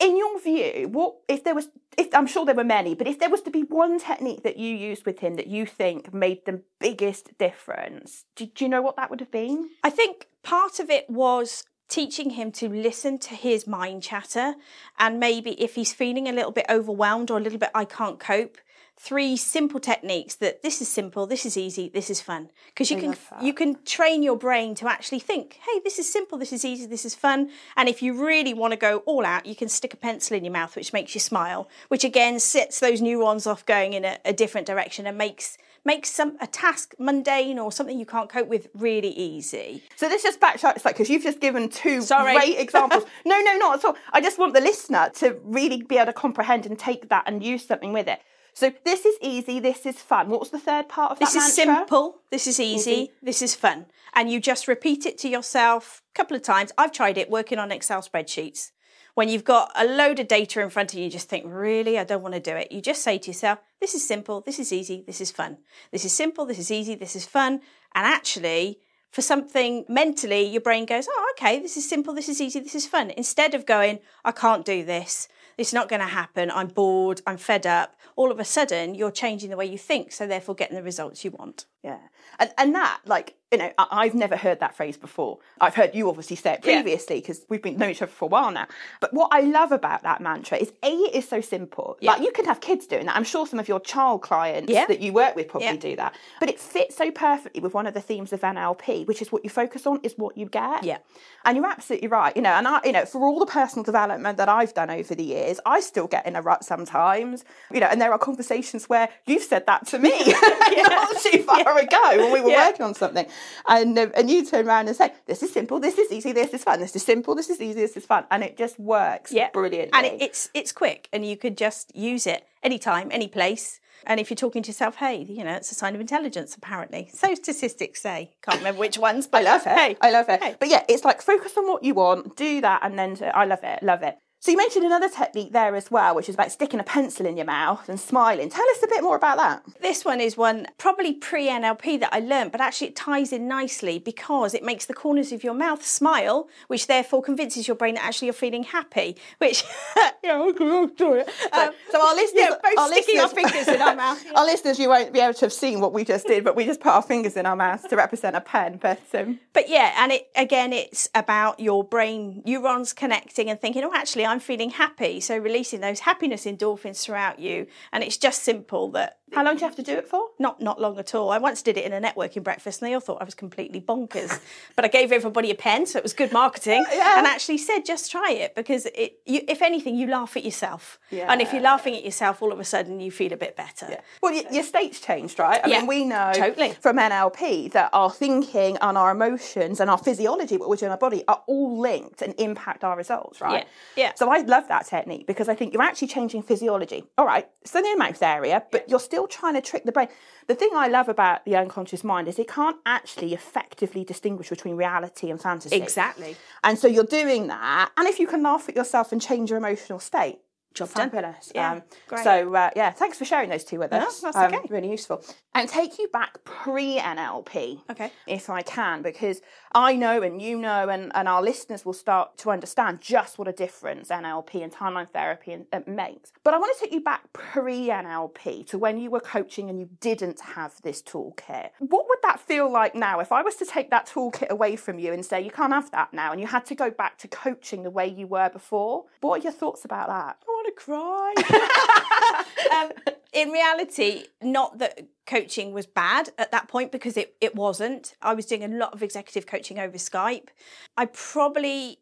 in 0.00 0.16
your 0.16 0.40
view, 0.40 0.88
what 0.88 1.16
if 1.28 1.44
there 1.44 1.54
was? 1.54 1.68
If 1.96 2.14
I'm 2.14 2.26
sure 2.26 2.44
there 2.44 2.54
were 2.54 2.64
many, 2.64 2.94
but 2.94 3.06
if 3.06 3.18
there 3.18 3.30
was 3.30 3.40
to 3.42 3.50
be 3.50 3.62
one 3.62 3.98
technique 3.98 4.42
that 4.42 4.58
you 4.58 4.74
used 4.74 5.06
with 5.06 5.20
him 5.20 5.36
that 5.36 5.46
you 5.46 5.64
think 5.64 6.12
made 6.12 6.44
the 6.44 6.62
biggest 6.78 7.38
difference, 7.38 8.24
do, 8.34 8.46
do 8.46 8.64
you 8.64 8.68
know 8.68 8.82
what 8.82 8.96
that 8.96 9.10
would 9.10 9.20
have 9.20 9.30
been? 9.30 9.70
I 9.82 9.90
think 9.90 10.28
part 10.42 10.78
of 10.78 10.90
it 10.90 11.08
was 11.08 11.64
teaching 11.88 12.30
him 12.30 12.50
to 12.50 12.68
listen 12.68 13.18
to 13.18 13.34
his 13.34 13.66
mind 13.66 14.02
chatter 14.02 14.54
and 14.98 15.20
maybe 15.20 15.52
if 15.62 15.76
he's 15.76 15.92
feeling 15.92 16.28
a 16.28 16.32
little 16.32 16.50
bit 16.50 16.66
overwhelmed 16.68 17.30
or 17.30 17.38
a 17.38 17.40
little 17.40 17.60
bit 17.60 17.70
I 17.74 17.84
can't 17.84 18.18
cope 18.18 18.58
three 18.98 19.36
simple 19.36 19.78
techniques 19.78 20.34
that 20.36 20.62
this 20.62 20.80
is 20.80 20.88
simple, 20.88 21.26
this 21.26 21.44
is 21.44 21.56
easy, 21.56 21.88
this 21.88 22.10
is 22.10 22.20
fun. 22.20 22.50
Because 22.68 22.90
you 22.90 22.96
I 22.96 23.00
can 23.00 23.16
you 23.42 23.52
can 23.52 23.82
train 23.84 24.22
your 24.22 24.36
brain 24.36 24.74
to 24.76 24.88
actually 24.88 25.20
think, 25.20 25.58
hey, 25.66 25.80
this 25.84 25.98
is 25.98 26.10
simple, 26.10 26.38
this 26.38 26.52
is 26.52 26.64
easy, 26.64 26.86
this 26.86 27.04
is 27.04 27.14
fun. 27.14 27.50
And 27.76 27.88
if 27.88 28.02
you 28.02 28.26
really 28.26 28.54
want 28.54 28.72
to 28.72 28.78
go 28.78 28.98
all 29.06 29.26
out, 29.26 29.46
you 29.46 29.54
can 29.54 29.68
stick 29.68 29.92
a 29.92 29.96
pencil 29.96 30.36
in 30.36 30.44
your 30.44 30.52
mouth, 30.52 30.74
which 30.76 30.92
makes 30.92 31.14
you 31.14 31.20
smile, 31.20 31.68
which 31.88 32.04
again 32.04 32.40
sets 32.40 32.80
those 32.80 33.02
neurons 33.02 33.46
off 33.46 33.66
going 33.66 33.92
in 33.92 34.04
a, 34.04 34.18
a 34.24 34.32
different 34.32 34.66
direction 34.66 35.06
and 35.06 35.18
makes 35.18 35.58
makes 35.84 36.10
some 36.10 36.36
a 36.40 36.46
task 36.48 36.94
mundane 36.98 37.58
or 37.58 37.70
something 37.70 37.98
you 37.98 38.04
can't 38.04 38.28
cope 38.28 38.48
with 38.48 38.68
really 38.74 39.10
easy. 39.10 39.84
So 39.94 40.08
let's 40.08 40.22
just 40.22 40.40
backtrack 40.40 40.76
a 40.76 40.80
sec 40.80 40.94
because 40.94 41.08
you've 41.08 41.22
just 41.22 41.40
given 41.40 41.68
two 41.68 42.02
Sorry. 42.02 42.34
great 42.34 42.58
examples. 42.58 43.04
no, 43.24 43.40
no, 43.40 43.56
not 43.56 43.78
at 43.78 43.84
all. 43.84 43.96
I 44.12 44.20
just 44.20 44.38
want 44.38 44.52
the 44.52 44.60
listener 44.60 45.10
to 45.16 45.38
really 45.44 45.82
be 45.82 45.96
able 45.96 46.06
to 46.06 46.12
comprehend 46.12 46.66
and 46.66 46.76
take 46.76 47.08
that 47.10 47.24
and 47.26 47.42
use 47.42 47.64
something 47.64 47.92
with 47.92 48.08
it. 48.08 48.20
So 48.56 48.72
this 48.86 49.04
is 49.04 49.18
easy, 49.20 49.60
this 49.60 49.84
is 49.84 50.00
fun. 50.00 50.30
What 50.30 50.40
was 50.40 50.48
the 50.48 50.58
third 50.58 50.88
part 50.88 51.12
of 51.12 51.18
that? 51.18 51.26
This 51.26 51.34
that 51.34 51.46
is 51.50 51.58
mantra? 51.58 51.74
simple. 51.74 52.20
This 52.30 52.46
is 52.46 52.58
easy, 52.58 52.90
Easy. 52.90 53.12
This 53.22 53.42
is 53.42 53.54
fun. 53.54 53.84
And 54.14 54.30
you 54.30 54.40
just 54.40 54.66
repeat 54.66 55.04
it 55.04 55.18
to 55.18 55.28
yourself 55.28 56.02
a 56.14 56.16
couple 56.16 56.34
of 56.34 56.42
times. 56.42 56.72
I've 56.78 56.90
tried 56.90 57.18
it 57.18 57.28
working 57.28 57.58
on 57.58 57.70
Excel 57.70 58.00
spreadsheets. 58.00 58.70
When 59.12 59.28
you've 59.28 59.44
got 59.44 59.72
a 59.76 59.84
load 59.84 60.20
of 60.20 60.28
data 60.28 60.62
in 60.62 60.70
front 60.70 60.94
of 60.94 60.98
you, 60.98 61.04
you 61.04 61.10
just 61.10 61.28
think, 61.28 61.44
really, 61.46 61.98
I 61.98 62.04
don't 62.04 62.22
want 62.22 62.32
to 62.32 62.40
do 62.40 62.56
it. 62.56 62.72
You 62.72 62.80
just 62.80 63.02
say 63.02 63.18
to 63.18 63.26
yourself, 63.26 63.58
this 63.78 63.94
is 63.94 64.08
simple, 64.08 64.40
this 64.40 64.58
is 64.58 64.72
easy, 64.72 65.04
this 65.06 65.20
is 65.20 65.30
fun. 65.30 65.58
This 65.92 66.06
is 66.06 66.14
simple, 66.14 66.46
this 66.46 66.58
is 66.58 66.70
easy, 66.70 66.94
this 66.94 67.14
is 67.14 67.26
fun. 67.26 67.60
And 67.94 68.06
actually, 68.06 68.80
for 69.10 69.22
something 69.22 69.84
mentally, 69.88 70.42
your 70.42 70.60
brain 70.60 70.84
goes, 70.84 71.08
oh, 71.10 71.34
okay, 71.36 71.58
this 71.58 71.76
is 71.76 71.88
simple, 71.88 72.12
this 72.12 72.28
is 72.28 72.40
easy, 72.40 72.60
this 72.60 72.74
is 72.74 72.86
fun. 72.86 73.10
Instead 73.10 73.54
of 73.54 73.64
going, 73.66 74.00
I 74.24 74.32
can't 74.32 74.64
do 74.64 74.84
this, 74.84 75.28
it's 75.56 75.72
not 75.72 75.88
going 75.88 76.00
to 76.00 76.06
happen, 76.06 76.50
I'm 76.50 76.68
bored, 76.68 77.22
I'm 77.26 77.38
fed 77.38 77.66
up, 77.66 77.96
all 78.14 78.30
of 78.30 78.38
a 78.38 78.44
sudden 78.44 78.94
you're 78.94 79.10
changing 79.10 79.50
the 79.50 79.56
way 79.56 79.66
you 79.66 79.78
think, 79.78 80.12
so 80.12 80.26
therefore 80.26 80.54
getting 80.54 80.76
the 80.76 80.82
results 80.82 81.24
you 81.24 81.30
want. 81.30 81.66
Yeah. 81.82 81.98
And, 82.38 82.50
and 82.58 82.74
that, 82.74 83.00
like, 83.06 83.34
you 83.52 83.58
know, 83.58 83.70
I, 83.78 83.86
I've 83.92 84.14
never 84.14 84.36
heard 84.36 84.60
that 84.60 84.76
phrase 84.76 84.96
before. 84.96 85.38
I've 85.60 85.74
heard 85.74 85.94
you 85.94 86.08
obviously 86.08 86.34
say 86.36 86.54
it 86.54 86.62
previously 86.62 87.20
because 87.20 87.46
we've 87.48 87.62
been 87.62 87.76
known 87.78 87.90
each 87.90 88.02
other 88.02 88.10
for 88.10 88.24
a 88.24 88.28
while 88.28 88.50
now. 88.50 88.66
But 89.00 89.14
what 89.14 89.28
I 89.32 89.40
love 89.40 89.70
about 89.72 90.02
that 90.02 90.20
mantra 90.20 90.58
is 90.58 90.72
A, 90.82 90.88
it 90.88 91.14
is 91.14 91.28
so 91.28 91.40
simple. 91.40 91.96
Yeah. 92.00 92.12
Like, 92.12 92.22
you 92.22 92.32
can 92.32 92.44
have 92.46 92.60
kids 92.60 92.86
doing 92.86 93.06
that. 93.06 93.16
I'm 93.16 93.24
sure 93.24 93.46
some 93.46 93.58
of 93.60 93.68
your 93.68 93.78
child 93.80 94.22
clients 94.22 94.70
Yeah. 94.70 94.86
that 94.86 95.00
you 95.00 95.12
work 95.12 95.36
with 95.36 95.48
probably 95.48 95.68
Yeah. 95.68 95.76
do 95.76 95.96
that. 95.96 96.14
But 96.40 96.48
it 96.50 96.58
fits 96.58 96.96
so 96.96 97.10
perfectly 97.12 97.60
with 97.62 97.72
one 97.72 97.86
of 97.86 97.94
the 97.94 98.00
themes 98.00 98.32
of 98.32 98.40
NLP, 98.40 99.06
which 99.06 99.22
is 99.22 99.30
what 99.30 99.44
you 99.44 99.50
focus 99.50 99.86
on 99.86 100.00
is 100.02 100.14
what 100.18 100.36
you 100.36 100.46
get. 100.46 100.82
Yeah. 100.82 100.98
And 101.44 101.56
you're 101.56 101.66
absolutely 101.66 102.08
right. 102.08 102.34
You 102.36 102.42
know, 102.42 102.50
and 102.50 102.66
I, 102.66 102.80
you 102.84 102.92
know, 102.92 103.04
for 103.06 103.22
all 103.22 103.38
the 103.38 103.46
personal 103.46 103.84
development 103.84 104.38
that 104.38 104.48
I've 104.48 104.74
done 104.74 104.90
over 104.90 105.14
the 105.14 105.24
years, 105.24 105.60
I 105.64 105.80
still 105.80 106.08
get 106.08 106.26
in 106.26 106.34
a 106.34 106.42
rut 106.42 106.64
sometimes. 106.64 107.44
You 107.72 107.78
know, 107.80 107.86
and 107.86 108.00
there 108.00 108.12
are 108.12 108.18
conversations 108.18 108.88
where 108.88 109.08
you've 109.26 109.44
said 109.44 109.66
that 109.66 109.86
to 109.88 109.98
me 110.00 110.10
not 110.76 111.16
too 111.22 111.42
far 111.44 111.78
ago 111.78 112.15
when 112.18 112.32
we 112.32 112.40
were 112.40 112.50
Yeah. 112.56 112.66
working 112.68 112.84
on 112.86 112.94
something, 112.94 113.26
and 113.68 113.98
um, 113.98 114.12
and 114.14 114.30
you 114.30 114.44
turn 114.44 114.66
around 114.66 114.88
and 114.88 114.96
say, 114.96 115.12
"This 115.26 115.42
is 115.42 115.52
simple. 115.52 115.80
This 115.80 115.98
is 115.98 116.10
easy. 116.12 116.32
This 116.32 116.52
is 116.54 116.62
fun. 116.64 116.80
This 116.80 116.94
is 116.96 117.02
simple. 117.04 117.34
This 117.34 117.50
is 117.50 117.60
easy. 117.60 117.80
This 117.80 117.96
is 117.96 118.06
fun," 118.06 118.24
and 118.30 118.42
it 118.42 118.56
just 118.56 118.78
works 118.78 119.32
Yeah. 119.32 119.50
brilliantly. 119.52 119.90
And 119.94 120.06
it, 120.06 120.22
it's 120.22 120.48
it's 120.54 120.72
quick, 120.72 121.08
and 121.12 121.24
you 121.26 121.36
could 121.36 121.56
just 121.56 121.94
use 121.96 122.26
it 122.26 122.46
anytime, 122.62 123.08
any 123.12 123.28
place. 123.28 123.80
And 124.04 124.20
if 124.20 124.30
you're 124.30 124.36
talking 124.36 124.62
to 124.62 124.68
yourself, 124.68 124.96
hey, 124.96 125.24
you 125.28 125.42
know, 125.42 125.54
it's 125.54 125.72
a 125.72 125.74
sign 125.74 125.94
of 125.94 126.00
intelligence, 126.02 126.54
apparently. 126.54 127.08
So 127.14 127.34
statistics 127.34 128.02
say. 128.02 128.32
Can't 128.42 128.58
remember 128.58 128.78
which 128.78 128.98
ones, 128.98 129.26
but 129.26 129.38
I 129.38 129.44
love 129.44 129.62
it. 129.66 129.72
Hey, 129.76 129.96
I 130.00 130.10
love 130.10 130.28
it. 130.28 130.42
Hey. 130.42 130.54
But 130.60 130.68
yeah, 130.68 130.84
it's 130.88 131.04
like 131.04 131.22
focus 131.22 131.56
on 131.56 131.66
what 131.66 131.82
you 131.82 131.94
want, 131.94 132.36
do 132.36 132.60
that, 132.60 132.80
and 132.82 132.98
then 132.98 133.16
I 133.34 133.46
love 133.46 133.60
it. 133.64 133.82
Love 133.82 134.02
it. 134.02 134.16
So 134.46 134.52
you 134.52 134.58
mentioned 134.58 134.84
another 134.84 135.08
technique 135.08 135.50
there 135.50 135.74
as 135.74 135.90
well, 135.90 136.14
which 136.14 136.28
is 136.28 136.36
about 136.36 136.52
sticking 136.52 136.78
a 136.78 136.84
pencil 136.84 137.26
in 137.26 137.36
your 137.36 137.46
mouth 137.46 137.88
and 137.88 137.98
smiling. 137.98 138.48
Tell 138.48 138.64
us 138.70 138.80
a 138.80 138.86
bit 138.86 139.02
more 139.02 139.16
about 139.16 139.38
that. 139.38 139.64
This 139.82 140.04
one 140.04 140.20
is 140.20 140.36
one 140.36 140.68
probably 140.78 141.14
pre 141.14 141.48
NLP 141.48 141.98
that 141.98 142.10
I 142.12 142.20
learned, 142.20 142.52
but 142.52 142.60
actually 142.60 142.86
it 142.86 142.94
ties 142.94 143.32
in 143.32 143.48
nicely 143.48 143.98
because 143.98 144.54
it 144.54 144.62
makes 144.62 144.86
the 144.86 144.94
corners 144.94 145.32
of 145.32 145.42
your 145.42 145.52
mouth 145.52 145.84
smile, 145.84 146.48
which 146.68 146.86
therefore 146.86 147.22
convinces 147.22 147.66
your 147.66 147.74
brain 147.74 147.96
that 147.96 148.04
actually 148.04 148.26
you're 148.26 148.34
feeling 148.34 148.62
happy. 148.62 149.16
Which, 149.38 149.64
yeah, 150.22 150.34
I'll 150.34 150.52
do 150.52 151.14
it. 151.14 151.28
Um, 151.52 151.70
So 151.90 152.00
our 152.00 152.14
listeners, 152.14 152.44
yeah, 152.48 152.54
both 152.62 152.78
our 152.78 152.88
sticking 152.92 153.18
our 153.18 153.26
listeners- 153.26 153.50
fingers 153.50 153.74
in 153.74 153.82
our 153.82 153.96
mouth. 153.96 154.24
our 154.36 154.44
listeners, 154.46 154.78
you 154.78 154.88
won't 154.90 155.12
be 155.12 155.18
able 155.18 155.34
to 155.34 155.46
have 155.46 155.52
seen 155.52 155.80
what 155.80 155.92
we 155.92 156.04
just 156.04 156.24
did, 156.28 156.44
but 156.44 156.54
we 156.54 156.64
just 156.66 156.78
put 156.78 156.92
our 156.92 157.02
fingers 157.02 157.36
in 157.36 157.46
our 157.46 157.56
mouths 157.56 157.82
to 157.88 157.96
represent 157.96 158.36
a 158.36 158.40
pen. 158.40 158.78
But 158.80 159.00
um, 159.12 159.40
But 159.54 159.68
yeah, 159.68 159.92
and 159.98 160.12
it 160.12 160.28
again, 160.36 160.72
it's 160.72 161.08
about 161.16 161.58
your 161.58 161.82
brain 161.82 162.42
neurons 162.46 162.92
connecting 162.92 163.50
and 163.50 163.60
thinking, 163.60 163.82
oh, 163.82 163.90
actually, 163.92 164.24
I'm 164.24 164.35
feeling 164.40 164.70
happy. 164.70 165.20
So 165.20 165.36
releasing 165.36 165.80
those 165.80 166.00
happiness 166.00 166.44
endorphins 166.44 167.02
throughout 167.02 167.38
you, 167.38 167.66
and 167.92 168.02
it's 168.02 168.16
just 168.16 168.42
simple 168.42 168.90
that 168.92 169.18
how 169.32 169.42
long 169.44 169.56
do 169.56 169.60
you 169.62 169.66
have 169.66 169.76
to 169.76 169.82
do 169.82 169.92
it 169.94 170.06
for? 170.08 170.28
not 170.38 170.60
not 170.60 170.80
long 170.80 170.98
at 170.98 171.14
all. 171.14 171.30
I 171.30 171.38
once 171.38 171.62
did 171.62 171.76
it 171.76 171.84
in 171.84 171.92
a 171.92 172.00
networking 172.00 172.42
breakfast, 172.44 172.80
and 172.80 172.88
they 172.88 172.94
all 172.94 173.00
thought 173.00 173.20
I 173.20 173.24
was 173.24 173.34
completely 173.34 173.80
bonkers. 173.80 174.40
but 174.76 174.84
I 174.84 174.88
gave 174.88 175.10
everybody 175.12 175.50
a 175.50 175.54
pen, 175.54 175.84
so 175.86 175.98
it 175.98 176.02
was 176.02 176.12
good 176.12 176.32
marketing, 176.32 176.84
Yeah. 176.92 177.18
and 177.18 177.26
actually 177.26 177.58
said, 177.58 177.80
just 177.84 178.10
try 178.10 178.30
it 178.30 178.54
because 178.54 178.86
it. 178.86 179.18
You, 179.26 179.40
if 179.48 179.62
anything, 179.62 179.96
you 179.96 180.06
laugh 180.06 180.36
at 180.36 180.44
yourself, 180.44 180.98
and 181.10 181.40
if 181.42 181.52
you're 181.52 181.62
laughing 181.62 181.96
at 181.96 182.04
yourself, 182.04 182.40
all 182.42 182.52
of 182.52 182.60
a 182.60 182.64
sudden 182.64 183.00
you 183.00 183.10
feel 183.10 183.32
a 183.32 183.36
bit 183.36 183.56
better. 183.56 183.98
Well, 184.22 184.32
y- 184.32 184.44
your 184.52 184.62
state's 184.62 185.00
changed, 185.00 185.38
right? 185.40 185.60
I 185.64 185.68
Yeah, 185.68 185.78
mean, 185.78 185.86
we 185.88 186.04
know 186.04 186.32
totally. 186.34 186.72
from 186.80 186.96
NLP 186.98 187.72
that 187.72 187.90
our 187.92 188.10
thinking 188.10 188.76
and 188.80 188.96
our 188.96 189.10
emotions 189.10 189.80
and 189.80 189.90
our 189.90 189.98
physiology, 189.98 190.56
what 190.56 190.68
we 190.68 190.76
do 190.76 190.86
in 190.86 190.92
our 190.92 190.98
body, 190.98 191.24
are 191.26 191.42
all 191.48 191.78
linked 191.78 192.22
and 192.22 192.34
impact 192.38 192.84
our 192.84 192.96
results, 192.96 193.40
right? 193.40 193.66
Yeah, 193.96 194.04
yeah. 194.04 194.12
So 194.14 194.30
I 194.30 194.38
love 194.42 194.68
that 194.68 194.86
technique 194.86 195.26
because 195.26 195.48
I 195.48 195.54
think 195.54 195.72
you're 195.72 195.82
actually 195.82 196.08
changing 196.08 196.42
physiology. 196.42 197.04
All 197.18 197.26
right, 197.26 197.48
it's 197.62 197.74
in 197.74 197.82
the 197.82 197.96
mouth 197.96 198.22
area, 198.22 198.62
but 198.70 198.88
you're 198.88 199.00
still 199.00 199.15
trying 199.26 199.54
to 199.54 199.62
trick 199.62 199.84
the 199.84 199.92
brain. 199.92 200.08
The 200.46 200.54
thing 200.54 200.70
I 200.74 200.88
love 200.88 201.08
about 201.08 201.44
the 201.44 201.56
unconscious 201.56 202.04
mind 202.04 202.28
is 202.28 202.38
it 202.38 202.48
can't 202.48 202.76
actually 202.84 203.32
effectively 203.32 204.04
distinguish 204.04 204.50
between 204.50 204.76
reality 204.76 205.30
and 205.30 205.40
fantasy. 205.40 205.76
Exactly. 205.76 206.36
And 206.62 206.78
so 206.78 206.86
you're 206.86 207.04
doing 207.04 207.46
that, 207.46 207.90
and 207.96 208.06
if 208.06 208.18
you 208.18 208.26
can 208.26 208.42
laugh 208.42 208.68
at 208.68 208.76
yourself 208.76 209.12
and 209.12 209.22
change 209.22 209.50
your 209.50 209.58
emotional 209.58 209.98
state, 209.98 210.38
Job 210.76 210.92
done. 210.92 211.10
fabulous. 211.10 211.50
Yeah, 211.54 211.72
Um, 211.72 211.82
great. 212.06 212.22
So 212.24 212.54
uh, 212.54 212.70
yeah, 212.76 212.90
thanks 212.90 213.18
for 213.18 213.24
sharing 213.24 213.50
those 213.50 213.64
two 213.64 213.78
with 213.78 213.92
us. 213.92 214.20
that's 214.20 214.36
Um, 214.36 214.54
okay. 214.54 214.60
Really 214.70 214.90
useful. 214.90 215.24
And 215.54 215.68
take 215.68 215.98
you 215.98 216.08
back 216.08 216.44
pre 216.44 216.98
NLP. 216.98 217.80
Okay. 217.90 218.12
If 218.26 218.50
I 218.50 218.62
can, 218.62 219.00
because 219.02 219.40
I 219.74 219.96
know 219.96 220.22
and 220.22 220.40
you 220.40 220.58
know, 220.58 220.88
and, 220.88 221.10
and 221.14 221.26
our 221.26 221.42
listeners 221.42 221.84
will 221.86 221.94
start 221.94 222.36
to 222.38 222.50
understand 222.50 223.00
just 223.00 223.38
what 223.38 223.48
a 223.48 223.52
difference 223.52 224.10
NLP 224.10 224.62
and 224.62 224.70
timeline 224.72 225.08
therapy 225.10 225.52
and, 225.52 225.66
uh, 225.72 225.80
makes. 225.86 226.30
But 226.44 226.52
I 226.54 226.58
want 226.58 226.76
to 226.78 226.84
take 226.84 226.92
you 226.92 227.00
back 227.00 227.32
pre 227.32 227.88
NLP 227.88 228.66
to 228.68 228.78
when 228.78 228.98
you 228.98 229.10
were 229.10 229.20
coaching 229.20 229.70
and 229.70 229.80
you 229.80 229.88
didn't 230.00 230.40
have 230.40 230.74
this 230.82 231.02
toolkit. 231.02 231.70
What 231.78 232.06
would 232.08 232.18
that 232.22 232.38
feel 232.38 232.70
like 232.70 232.94
now 232.94 233.20
if 233.20 233.32
I 233.32 233.42
was 233.42 233.56
to 233.56 233.64
take 233.64 233.90
that 233.90 234.06
toolkit 234.06 234.48
away 234.50 234.76
from 234.76 234.98
you 234.98 235.12
and 235.14 235.24
say 235.24 235.40
you 235.40 235.50
can't 235.50 235.72
have 235.72 235.90
that 235.92 236.12
now 236.12 236.32
and 236.32 236.40
you 236.40 236.46
had 236.46 236.66
to 236.66 236.74
go 236.74 236.90
back 236.90 237.16
to 237.18 237.28
coaching 237.28 237.82
the 237.82 237.90
way 237.90 238.06
you 238.06 238.26
were 238.26 238.50
before? 238.50 239.04
What 239.22 239.40
are 239.40 239.42
your 239.42 239.52
thoughts 239.52 239.84
about 239.86 240.08
that? 240.08 240.36
Want 240.66 240.76
to 240.76 240.84
cry. 240.84 242.42
um, 242.72 243.14
in 243.32 243.50
reality, 243.50 244.24
not 244.42 244.78
that 244.78 245.06
coaching 245.26 245.72
was 245.72 245.86
bad 245.86 246.30
at 246.38 246.50
that 246.52 246.68
point 246.68 246.92
because 246.92 247.16
it, 247.16 247.36
it 247.40 247.54
wasn't. 247.54 248.14
I 248.22 248.34
was 248.34 248.46
doing 248.46 248.64
a 248.64 248.68
lot 248.68 248.92
of 248.92 249.02
executive 249.02 249.46
coaching 249.46 249.78
over 249.78 249.98
Skype. 249.98 250.48
I 250.96 251.06
probably 251.06 251.98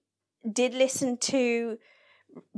did 0.50 0.74
listen 0.74 1.16
to 1.16 1.78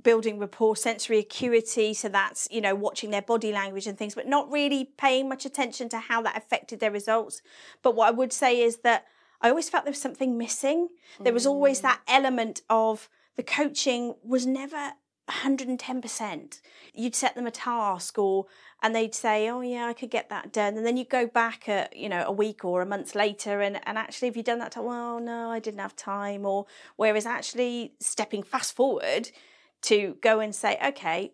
building 0.02 0.38
rapport 0.38 0.74
sensory 0.74 1.18
acuity 1.18 1.92
so 1.92 2.08
that's 2.08 2.48
you 2.50 2.62
know 2.62 2.74
watching 2.74 3.10
their 3.10 3.20
body 3.20 3.52
language 3.52 3.86
and 3.86 3.98
things 3.98 4.14
but 4.14 4.26
not 4.26 4.50
really 4.50 4.90
paying 4.96 5.28
much 5.28 5.44
attention 5.44 5.86
to 5.86 5.98
how 5.98 6.22
that 6.22 6.34
affected 6.34 6.80
their 6.80 6.90
results 6.90 7.42
but 7.82 7.94
what 7.94 8.08
i 8.08 8.10
would 8.10 8.32
say 8.32 8.62
is 8.62 8.78
that 8.78 9.04
i 9.42 9.50
always 9.50 9.68
felt 9.68 9.84
there 9.84 9.90
was 9.90 10.00
something 10.00 10.38
missing 10.38 10.88
there 11.20 11.32
was 11.32 11.46
always 11.46 11.82
that 11.82 12.00
element 12.08 12.62
of 12.70 13.10
the 13.36 13.42
coaching 13.42 14.14
was 14.22 14.46
never 14.46 14.92
110%. 15.28 16.60
You'd 16.94 17.14
set 17.14 17.34
them 17.34 17.46
a 17.46 17.50
task 17.50 18.18
or 18.18 18.46
and 18.82 18.94
they'd 18.94 19.14
say, 19.14 19.48
"Oh 19.48 19.60
yeah, 19.60 19.86
I 19.86 19.92
could 19.92 20.10
get 20.10 20.28
that 20.28 20.52
done." 20.52 20.76
And 20.76 20.86
then 20.86 20.96
you 20.96 21.04
go 21.04 21.26
back 21.26 21.66
a, 21.68 21.88
you 21.94 22.08
know, 22.08 22.24
a 22.26 22.32
week 22.32 22.64
or 22.64 22.82
a 22.82 22.86
month 22.86 23.14
later 23.14 23.60
and 23.60 23.80
and 23.86 23.98
actually 23.98 24.28
have 24.28 24.36
you 24.36 24.42
done 24.42 24.58
that 24.60 24.72
to, 24.72 24.82
well, 24.82 25.18
no, 25.20 25.50
I 25.50 25.58
didn't 25.58 25.80
have 25.80 25.96
time 25.96 26.46
or 26.46 26.66
whereas 26.96 27.26
actually 27.26 27.94
stepping 28.00 28.42
fast 28.42 28.74
forward 28.76 29.30
to 29.82 30.16
go 30.20 30.40
and 30.40 30.54
say, 30.54 30.78
"Okay, 30.84 31.32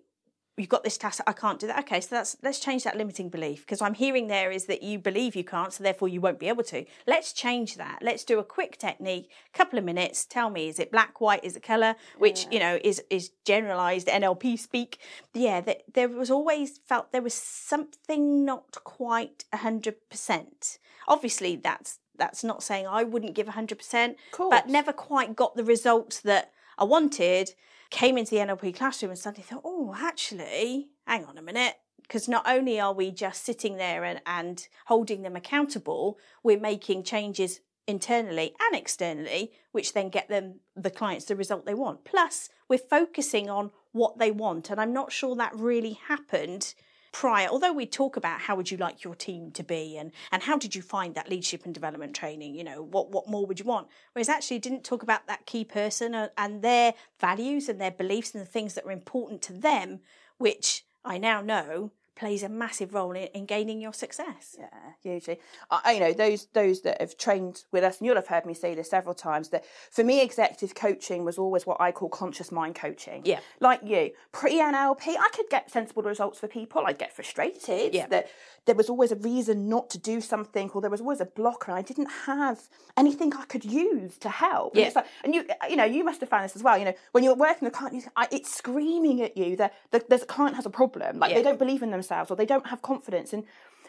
you've 0.56 0.68
got 0.68 0.84
this 0.84 0.98
task 0.98 1.20
i 1.26 1.32
can't 1.32 1.58
do 1.58 1.66
that. 1.66 1.78
Okay 1.80 2.00
so 2.00 2.14
that's 2.14 2.36
let's 2.42 2.60
change 2.60 2.84
that 2.84 2.96
limiting 2.96 3.28
belief 3.28 3.60
because 3.60 3.80
i'm 3.80 3.94
hearing 3.94 4.26
there 4.26 4.50
is 4.50 4.66
that 4.66 4.82
you 4.82 4.98
believe 4.98 5.34
you 5.34 5.44
can't 5.44 5.72
so 5.72 5.82
therefore 5.82 6.08
you 6.08 6.20
won't 6.20 6.38
be 6.38 6.48
able 6.48 6.64
to. 6.64 6.84
Let's 7.06 7.32
change 7.32 7.76
that. 7.76 8.00
Let's 8.02 8.24
do 8.24 8.38
a 8.38 8.44
quick 8.44 8.78
technique 8.78 9.30
couple 9.52 9.78
of 9.78 9.84
minutes 9.84 10.24
tell 10.24 10.50
me 10.50 10.68
is 10.68 10.78
it 10.78 10.90
black 10.90 11.20
white 11.20 11.44
is 11.44 11.56
it 11.56 11.62
color 11.62 11.94
which 12.18 12.46
you 12.50 12.58
know 12.58 12.78
is 12.82 13.02
is 13.10 13.30
generalized 13.44 14.08
nlp 14.08 14.58
speak. 14.58 14.98
Yeah 15.34 15.60
that 15.62 15.82
there 15.92 16.08
was 16.08 16.30
always 16.30 16.78
felt 16.78 17.12
there 17.12 17.22
was 17.22 17.34
something 17.34 18.44
not 18.44 18.76
quite 18.84 19.44
100% 19.54 20.78
obviously 21.08 21.56
that's 21.56 21.98
that's 22.16 22.44
not 22.44 22.62
saying 22.62 22.86
i 22.86 23.02
wouldn't 23.02 23.34
give 23.34 23.46
100% 23.46 24.14
but 24.50 24.68
never 24.68 24.92
quite 24.92 25.34
got 25.34 25.56
the 25.56 25.64
results 25.64 26.20
that 26.20 26.52
i 26.78 26.84
wanted 26.84 27.54
came 27.92 28.16
into 28.18 28.30
the 28.30 28.40
NLP 28.40 28.74
classroom 28.74 29.10
and 29.10 29.18
suddenly 29.18 29.44
thought, 29.44 29.62
oh, 29.64 29.94
actually, 29.96 30.88
hang 31.06 31.26
on 31.26 31.38
a 31.38 31.42
minute, 31.42 31.74
because 32.00 32.26
not 32.26 32.48
only 32.48 32.80
are 32.80 32.94
we 32.94 33.12
just 33.12 33.44
sitting 33.44 33.76
there 33.76 34.02
and, 34.02 34.20
and 34.26 34.66
holding 34.86 35.22
them 35.22 35.36
accountable, 35.36 36.18
we're 36.42 36.58
making 36.58 37.04
changes 37.04 37.60
internally 37.86 38.54
and 38.60 38.80
externally, 38.80 39.52
which 39.72 39.92
then 39.92 40.08
get 40.08 40.28
them 40.28 40.60
the 40.74 40.90
clients 40.90 41.26
the 41.26 41.36
result 41.36 41.66
they 41.66 41.74
want. 41.74 42.04
Plus, 42.04 42.48
we're 42.68 42.78
focusing 42.78 43.50
on 43.50 43.70
what 43.92 44.18
they 44.18 44.30
want, 44.30 44.70
and 44.70 44.80
I'm 44.80 44.94
not 44.94 45.12
sure 45.12 45.36
that 45.36 45.54
really 45.54 45.98
happened 46.08 46.74
prior 47.12 47.46
although 47.48 47.72
we 47.72 47.86
talk 47.86 48.16
about 48.16 48.40
how 48.40 48.56
would 48.56 48.70
you 48.70 48.78
like 48.78 49.04
your 49.04 49.14
team 49.14 49.50
to 49.52 49.62
be 49.62 49.96
and 49.96 50.10
and 50.32 50.42
how 50.42 50.56
did 50.56 50.74
you 50.74 50.82
find 50.82 51.14
that 51.14 51.28
leadership 51.28 51.64
and 51.64 51.74
development 51.74 52.14
training 52.14 52.54
you 52.54 52.64
know 52.64 52.82
what 52.82 53.10
what 53.10 53.28
more 53.28 53.46
would 53.46 53.60
you 53.60 53.66
want? 53.66 53.86
Whereas 54.12 54.28
actually 54.28 54.58
didn't 54.58 54.84
talk 54.84 55.02
about 55.02 55.26
that 55.26 55.46
key 55.46 55.64
person 55.64 56.14
and, 56.14 56.30
and 56.36 56.62
their 56.62 56.94
values 57.20 57.68
and 57.68 57.80
their 57.80 57.90
beliefs 57.90 58.34
and 58.34 58.42
the 58.42 58.48
things 58.48 58.74
that 58.74 58.84
are 58.84 58.92
important 58.92 59.42
to 59.42 59.52
them 59.52 60.00
which 60.38 60.84
i 61.04 61.18
now 61.18 61.40
know 61.40 61.92
plays 62.14 62.42
a 62.42 62.48
massive 62.48 62.94
role 62.94 63.12
in, 63.12 63.24
in 63.34 63.46
gaining 63.46 63.80
your 63.80 63.92
success. 63.92 64.56
Yeah, 64.58 64.68
hugely. 65.02 65.38
I, 65.70 65.92
you 65.92 66.00
know, 66.00 66.12
those 66.12 66.46
those 66.52 66.82
that 66.82 67.00
have 67.00 67.16
trained 67.16 67.64
with 67.72 67.84
us, 67.84 67.98
and 67.98 68.06
you'll 68.06 68.16
have 68.16 68.26
heard 68.26 68.46
me 68.46 68.54
say 68.54 68.74
this 68.74 68.90
several 68.90 69.14
times, 69.14 69.48
that 69.50 69.64
for 69.90 70.04
me, 70.04 70.22
executive 70.22 70.74
coaching 70.74 71.24
was 71.24 71.38
always 71.38 71.66
what 71.66 71.80
I 71.80 71.92
call 71.92 72.08
conscious 72.08 72.52
mind 72.52 72.74
coaching. 72.74 73.22
Yeah. 73.24 73.40
Like 73.60 73.80
you, 73.84 74.10
pre 74.32 74.54
NLP, 74.54 75.08
I 75.08 75.28
could 75.32 75.46
get 75.50 75.70
sensible 75.70 76.02
results 76.02 76.38
for 76.38 76.48
people. 76.48 76.84
I'd 76.86 76.98
get 76.98 77.14
frustrated 77.14 77.94
yeah. 77.94 78.06
that 78.08 78.28
there 78.66 78.74
was 78.74 78.88
always 78.88 79.10
a 79.10 79.16
reason 79.16 79.68
not 79.68 79.90
to 79.90 79.98
do 79.98 80.20
something, 80.20 80.70
or 80.70 80.80
there 80.80 80.90
was 80.90 81.00
always 81.00 81.20
a 81.20 81.26
blocker, 81.26 81.72
and 81.72 81.78
I 81.78 81.82
didn't 81.82 82.10
have 82.26 82.68
anything 82.96 83.32
I 83.34 83.44
could 83.46 83.64
use 83.64 84.18
to 84.18 84.28
help. 84.28 84.76
Yeah. 84.76 84.86
And, 84.86 84.94
like, 84.96 85.06
and 85.24 85.34
you, 85.34 85.44
uh, 85.48 85.66
you 85.68 85.76
know, 85.76 85.84
you 85.84 86.04
must 86.04 86.20
have 86.20 86.28
found 86.28 86.44
this 86.44 86.56
as 86.56 86.62
well. 86.62 86.76
You 86.78 86.84
know, 86.84 86.94
when 87.12 87.24
you're 87.24 87.34
working 87.34 87.66
with 87.66 87.74
a 87.74 87.76
client, 87.76 88.04
it's 88.30 88.54
screaming 88.54 89.22
at 89.22 89.36
you 89.36 89.56
that 89.56 89.74
the, 89.90 90.04
there's 90.08 90.22
a 90.22 90.26
client 90.26 90.56
has 90.56 90.66
a 90.66 90.70
problem, 90.70 91.18
like 91.18 91.30
yeah. 91.30 91.38
they 91.38 91.42
don't 91.42 91.58
believe 91.58 91.82
in 91.82 91.90
themselves 91.90 92.01
themselves 92.02 92.30
or 92.30 92.36
they 92.36 92.46
don't 92.46 92.66
have 92.68 92.82
confidence. 92.82 93.32
And 93.32 93.44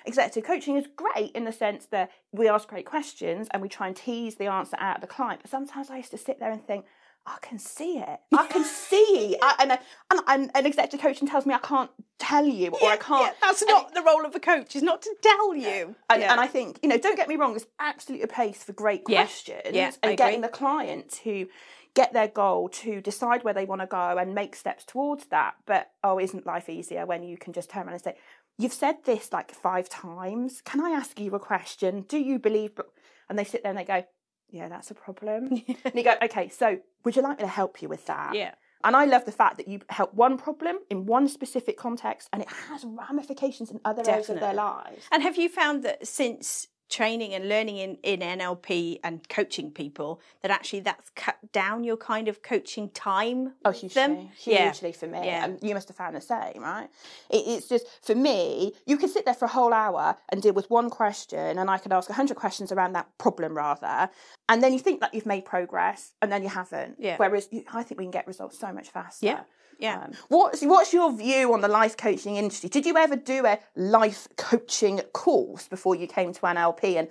executive 0.05 0.43
coaching 0.43 0.77
is 0.77 0.87
great 0.95 1.31
in 1.31 1.45
the 1.45 1.51
sense 1.51 1.85
that 1.87 2.11
we 2.31 2.47
ask 2.47 2.67
great 2.67 2.85
questions 2.85 3.47
and 3.51 3.61
we 3.61 3.69
try 3.69 3.87
and 3.87 3.95
tease 3.95 4.35
the 4.35 4.47
answer 4.47 4.77
out 4.79 4.97
of 4.97 5.01
the 5.01 5.07
client. 5.07 5.41
But 5.41 5.51
sometimes 5.51 5.89
I 5.89 5.97
used 5.97 6.11
to 6.11 6.17
sit 6.17 6.39
there 6.39 6.51
and 6.51 6.65
think, 6.65 6.85
I 7.25 7.37
can 7.41 7.57
see 7.57 7.99
it. 7.99 8.19
I 8.37 8.47
can 8.47 8.65
see. 8.65 9.37
I, 9.41 9.55
and, 9.59 9.71
and, 10.11 10.21
and, 10.27 10.51
and 10.53 10.67
executive 10.67 10.99
coaching 10.99 11.25
tells 11.25 11.45
me 11.45 11.53
I 11.53 11.59
can't 11.59 11.89
tell 12.19 12.45
you 12.45 12.71
or 12.71 12.79
yeah, 12.81 12.89
I 12.89 12.97
can't. 12.97 13.23
Yeah, 13.23 13.33
that's 13.41 13.63
not 13.63 13.89
it, 13.89 13.95
the 13.95 14.01
role 14.01 14.25
of 14.25 14.35
a 14.35 14.41
coach, 14.41 14.75
is 14.75 14.83
not 14.83 15.01
to 15.03 15.15
tell 15.21 15.55
you. 15.55 15.95
And, 16.09 16.21
yeah. 16.21 16.31
and, 16.33 16.41
I 16.41 16.47
think, 16.47 16.79
you 16.83 16.89
know, 16.89 16.97
don't 16.97 17.15
get 17.15 17.29
me 17.29 17.37
wrong, 17.37 17.53
there's 17.53 17.67
absolutely 17.79 18.25
a 18.25 18.27
place 18.27 18.63
for 18.63 18.73
great 18.73 19.05
questions 19.05 19.97
and 20.03 20.17
getting 20.17 20.41
the 20.41 20.49
client 20.49 21.09
to 21.23 21.47
get 21.95 22.13
their 22.13 22.27
goal 22.27 22.69
to 22.69 23.01
decide 23.01 23.43
where 23.43 23.53
they 23.53 23.65
want 23.65 23.81
to 23.81 23.87
go 23.87 24.17
and 24.17 24.33
make 24.33 24.55
steps 24.55 24.83
towards 24.83 25.25
that. 25.27 25.55
But 25.65 25.91
oh, 26.03 26.19
isn't 26.19 26.45
life 26.45 26.69
easier 26.69 27.05
when 27.05 27.23
you 27.23 27.37
can 27.37 27.53
just 27.53 27.69
turn 27.69 27.83
around 27.83 27.93
and 27.93 28.03
say, 28.03 28.15
You've 28.57 28.73
said 28.73 28.97
this 29.05 29.33
like 29.33 29.51
five 29.51 29.89
times. 29.89 30.61
Can 30.63 30.79
I 30.79 30.91
ask 30.91 31.19
you 31.19 31.33
a 31.33 31.39
question? 31.39 32.01
Do 32.01 32.19
you 32.19 32.37
believe? 32.37 32.79
And 33.27 33.37
they 33.37 33.43
sit 33.43 33.63
there 33.63 33.71
and 33.71 33.79
they 33.79 33.83
go, 33.83 34.03
Yeah, 34.49 34.69
that's 34.69 34.91
a 34.91 34.95
problem. 34.95 35.49
and 35.85 35.95
you 35.95 36.03
go, 36.03 36.15
Okay, 36.23 36.49
so 36.49 36.79
would 37.03 37.15
you 37.15 37.21
like 37.21 37.39
me 37.39 37.43
to 37.43 37.49
help 37.49 37.81
you 37.81 37.89
with 37.89 38.05
that? 38.05 38.35
Yeah. 38.35 38.53
And 38.83 38.95
I 38.97 39.05
love 39.05 39.25
the 39.25 39.31
fact 39.31 39.57
that 39.57 39.67
you 39.67 39.79
help 39.89 40.13
one 40.13 40.37
problem 40.37 40.79
in 40.89 41.05
one 41.05 41.29
specific 41.29 41.77
context 41.77 42.27
and 42.33 42.41
it 42.41 42.49
has 42.69 42.83
ramifications 42.83 43.71
in 43.71 43.79
other 43.85 44.03
Definitely. 44.03 44.13
areas 44.13 44.29
of 44.29 44.39
their 44.41 44.53
lives. 44.53 45.05
And 45.11 45.23
have 45.23 45.37
you 45.37 45.47
found 45.47 45.83
that 45.83 46.05
since 46.05 46.67
training 46.93 47.33
and 47.33 47.49
learning 47.49 47.77
in, 47.77 47.97
in 48.03 48.19
NLP 48.19 48.99
and 49.03 49.27
coaching 49.27 49.71
people 49.71 50.21
that 50.41 50.51
actually 50.51 50.79
that's 50.81 51.09
cut 51.15 51.37
down 51.51 51.83
your 51.83 51.97
kind 51.97 52.27
of 52.27 52.43
coaching 52.43 52.87
time. 52.89 53.53
Oh, 53.65 53.71
hugely, 53.71 54.01
them. 54.01 54.29
hugely 54.37 54.89
yeah. 54.89 54.95
for 54.95 55.07
me. 55.07 55.25
Yeah. 55.25 55.45
And 55.45 55.59
you 55.63 55.73
must 55.73 55.87
have 55.87 55.97
found 55.97 56.15
the 56.15 56.21
same, 56.21 56.61
right? 56.61 56.87
It, 57.31 57.43
it's 57.47 57.67
just 57.67 57.87
for 58.03 58.13
me, 58.13 58.73
you 58.85 58.97
can 58.97 59.09
sit 59.09 59.25
there 59.25 59.33
for 59.33 59.45
a 59.45 59.49
whole 59.49 59.73
hour 59.73 60.15
and 60.29 60.39
deal 60.39 60.53
with 60.53 60.69
one 60.69 60.91
question, 60.91 61.57
and 61.57 61.67
I 61.67 61.79
could 61.79 61.91
ask 61.91 62.11
hundred 62.11 62.37
questions 62.37 62.71
around 62.71 62.93
that 62.93 63.07
problem 63.17 63.57
rather, 63.57 64.09
and 64.47 64.61
then 64.61 64.71
you 64.71 64.79
think 64.79 65.01
that 65.01 65.15
you've 65.15 65.25
made 65.25 65.45
progress, 65.45 66.11
and 66.21 66.31
then 66.31 66.43
you 66.43 66.49
haven't. 66.49 66.97
Yeah. 66.99 67.17
Whereas 67.17 67.49
you, 67.51 67.63
I 67.73 67.81
think 67.81 67.97
we 67.97 68.03
can 68.03 68.11
get 68.11 68.27
results 68.27 68.59
so 68.59 68.71
much 68.71 68.89
faster. 68.89 69.25
Yeah. 69.25 69.41
Yeah. 69.83 70.03
Um, 70.05 70.13
what's 70.29 70.61
what's 70.61 70.93
your 70.93 71.11
view 71.11 71.53
on 71.53 71.59
the 71.59 71.67
life 71.67 71.97
coaching 71.97 72.37
industry? 72.37 72.69
Did 72.69 72.85
you 72.85 72.95
ever 72.95 73.17
do 73.17 73.45
a 73.45 73.59
life 73.75 74.29
coaching 74.37 75.01
course 75.11 75.67
before 75.67 75.93
you 75.93 76.07
came 76.07 76.31
to 76.31 76.39
NLP? 76.39 76.95
And 76.95 77.09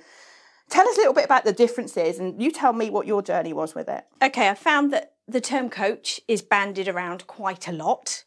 tell 0.70 0.88
us 0.88 0.96
a 0.96 1.00
little 1.00 1.12
bit 1.12 1.26
about 1.26 1.44
the 1.44 1.52
differences, 1.52 2.18
and 2.18 2.42
you 2.42 2.50
tell 2.50 2.72
me 2.72 2.88
what 2.88 3.06
your 3.06 3.20
journey 3.20 3.52
was 3.52 3.74
with 3.74 3.90
it. 3.90 4.06
Okay, 4.22 4.48
I 4.48 4.54
found 4.54 4.90
that 4.94 5.12
the 5.28 5.40
term 5.40 5.68
coach 5.68 6.18
is 6.26 6.40
bandied 6.40 6.88
around 6.88 7.26
quite 7.26 7.68
a 7.68 7.72
lot. 7.72 8.24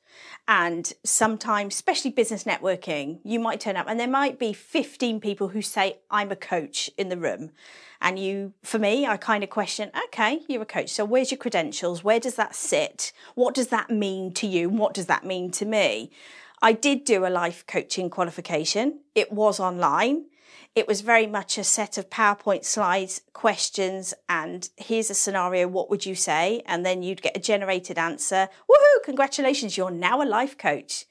And 0.48 0.91
sometimes, 1.03 1.75
especially 1.75 2.12
business 2.12 2.43
networking, 2.43 3.19
you 3.24 3.39
might 3.39 3.60
turn 3.60 3.77
up 3.77 3.88
and 3.88 4.00
there 4.00 4.07
might 4.07 4.38
be 4.38 4.53
15 4.53 5.19
people 5.19 5.50
who 5.50 5.62
say, 5.62 5.98
I'm 6.12 6.31
a 6.31 6.36
coach 6.36 6.89
in 6.98 7.10
the 7.10 7.17
room. 7.17 7.51
And 8.01 8.19
you, 8.19 8.53
for 8.62 8.77
me, 8.77 9.07
I 9.07 9.17
kind 9.17 9.43
of 9.43 9.50
question, 9.50 9.89
okay, 10.05 10.41
you're 10.48 10.62
a 10.62 10.65
coach. 10.65 10.89
So 10.89 11.05
where's 11.05 11.31
your 11.31 11.39
credentials? 11.39 12.03
Where 12.03 12.19
does 12.19 12.36
that 12.36 12.53
sit? 12.53 13.12
What 13.34 13.55
does 13.55 13.67
that 13.67 13.89
mean 13.89 14.34
to 14.34 14.48
you? 14.48 14.69
What 14.69 14.93
does 14.93 15.07
that 15.07 15.25
mean 15.25 15.50
to 15.51 15.65
me? 15.65 16.12
I 16.62 16.74
did 16.74 17.03
do 17.03 17.25
a 17.25 17.29
life 17.29 17.65
coaching 17.67 18.10
qualification. 18.10 19.00
It 19.13 19.31
was 19.31 19.60
online. 19.60 20.25
It 20.75 20.88
was 20.88 21.01
very 21.01 21.27
much 21.27 21.57
a 21.57 21.63
set 21.63 21.97
of 21.97 22.09
PowerPoint 22.09 22.65
slides, 22.65 23.21
questions, 23.33 24.13
and 24.27 24.69
here's 24.77 25.09
a 25.09 25.13
scenario. 25.13 25.67
What 25.67 25.89
would 25.89 26.05
you 26.05 26.15
say? 26.15 26.62
And 26.65 26.85
then 26.85 27.03
you'd 27.03 27.21
get 27.21 27.38
a 27.38 27.39
generated 27.39 27.97
answer. 27.97 28.50
Woohoo! 28.69 29.03
Congratulations, 29.03 29.77
you're 29.77 29.91
now 29.91 30.21
a 30.21 30.25
life 30.25 30.57
coach. 30.57 31.05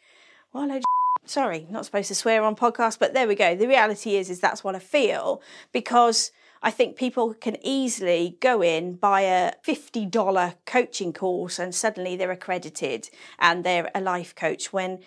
Well, 0.53 0.81
sorry, 1.25 1.67
not 1.71 1.85
supposed 1.85 2.09
to 2.09 2.15
swear 2.15 2.43
on 2.43 2.57
podcast, 2.57 2.99
but 2.99 3.15
there 3.15 3.27
we 3.29 3.35
go. 3.35 3.55
The 3.55 3.69
reality 3.69 4.17
is, 4.17 4.31
is 4.31 4.41
that's 4.41 4.63
what 4.63 4.75
I 4.75 4.81
feel 4.81 5.41
because 5.73 6.31
I 6.65 6.71
think 6.71 6.97
people 6.97 7.35
can 7.35 7.59
easily 7.61 8.39
go 8.41 8.63
in, 8.63 8.97
buy 8.97 9.21
a 9.21 9.53
$50 9.67 10.55
coaching 10.65 11.13
course, 11.13 11.59
and 11.59 11.75
suddenly 11.75 12.17
they're 12.17 12.31
accredited 12.31 13.11
and 13.39 13.65
they're 13.65 13.91
a 13.95 14.01
life 14.01 14.35
coach 14.35 14.73
when 14.73 15.01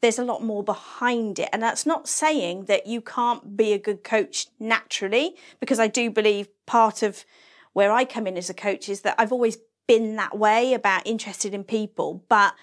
there's 0.00 0.18
a 0.18 0.24
lot 0.24 0.42
more 0.42 0.62
behind 0.62 1.38
it. 1.38 1.48
And 1.52 1.62
that's 1.62 1.84
not 1.84 2.08
saying 2.08 2.64
that 2.64 2.86
you 2.86 3.00
can't 3.00 3.56
be 3.56 3.72
a 3.72 3.78
good 3.78 4.02
coach 4.02 4.46
naturally, 4.58 5.36
because 5.58 5.78
I 5.78 5.86
do 5.86 6.10
believe 6.10 6.48
part 6.66 7.02
of 7.02 7.24
where 7.72 7.92
I 7.92 8.04
come 8.04 8.26
in 8.26 8.36
as 8.36 8.50
a 8.50 8.54
coach 8.54 8.88
is 8.88 9.02
that 9.02 9.14
I've 9.18 9.32
always 9.32 9.58
been 9.86 10.16
that 10.16 10.38
way 10.38 10.74
about 10.74 11.06
interested 11.06 11.52
in 11.54 11.64
people. 11.64 12.24
But 12.28 12.54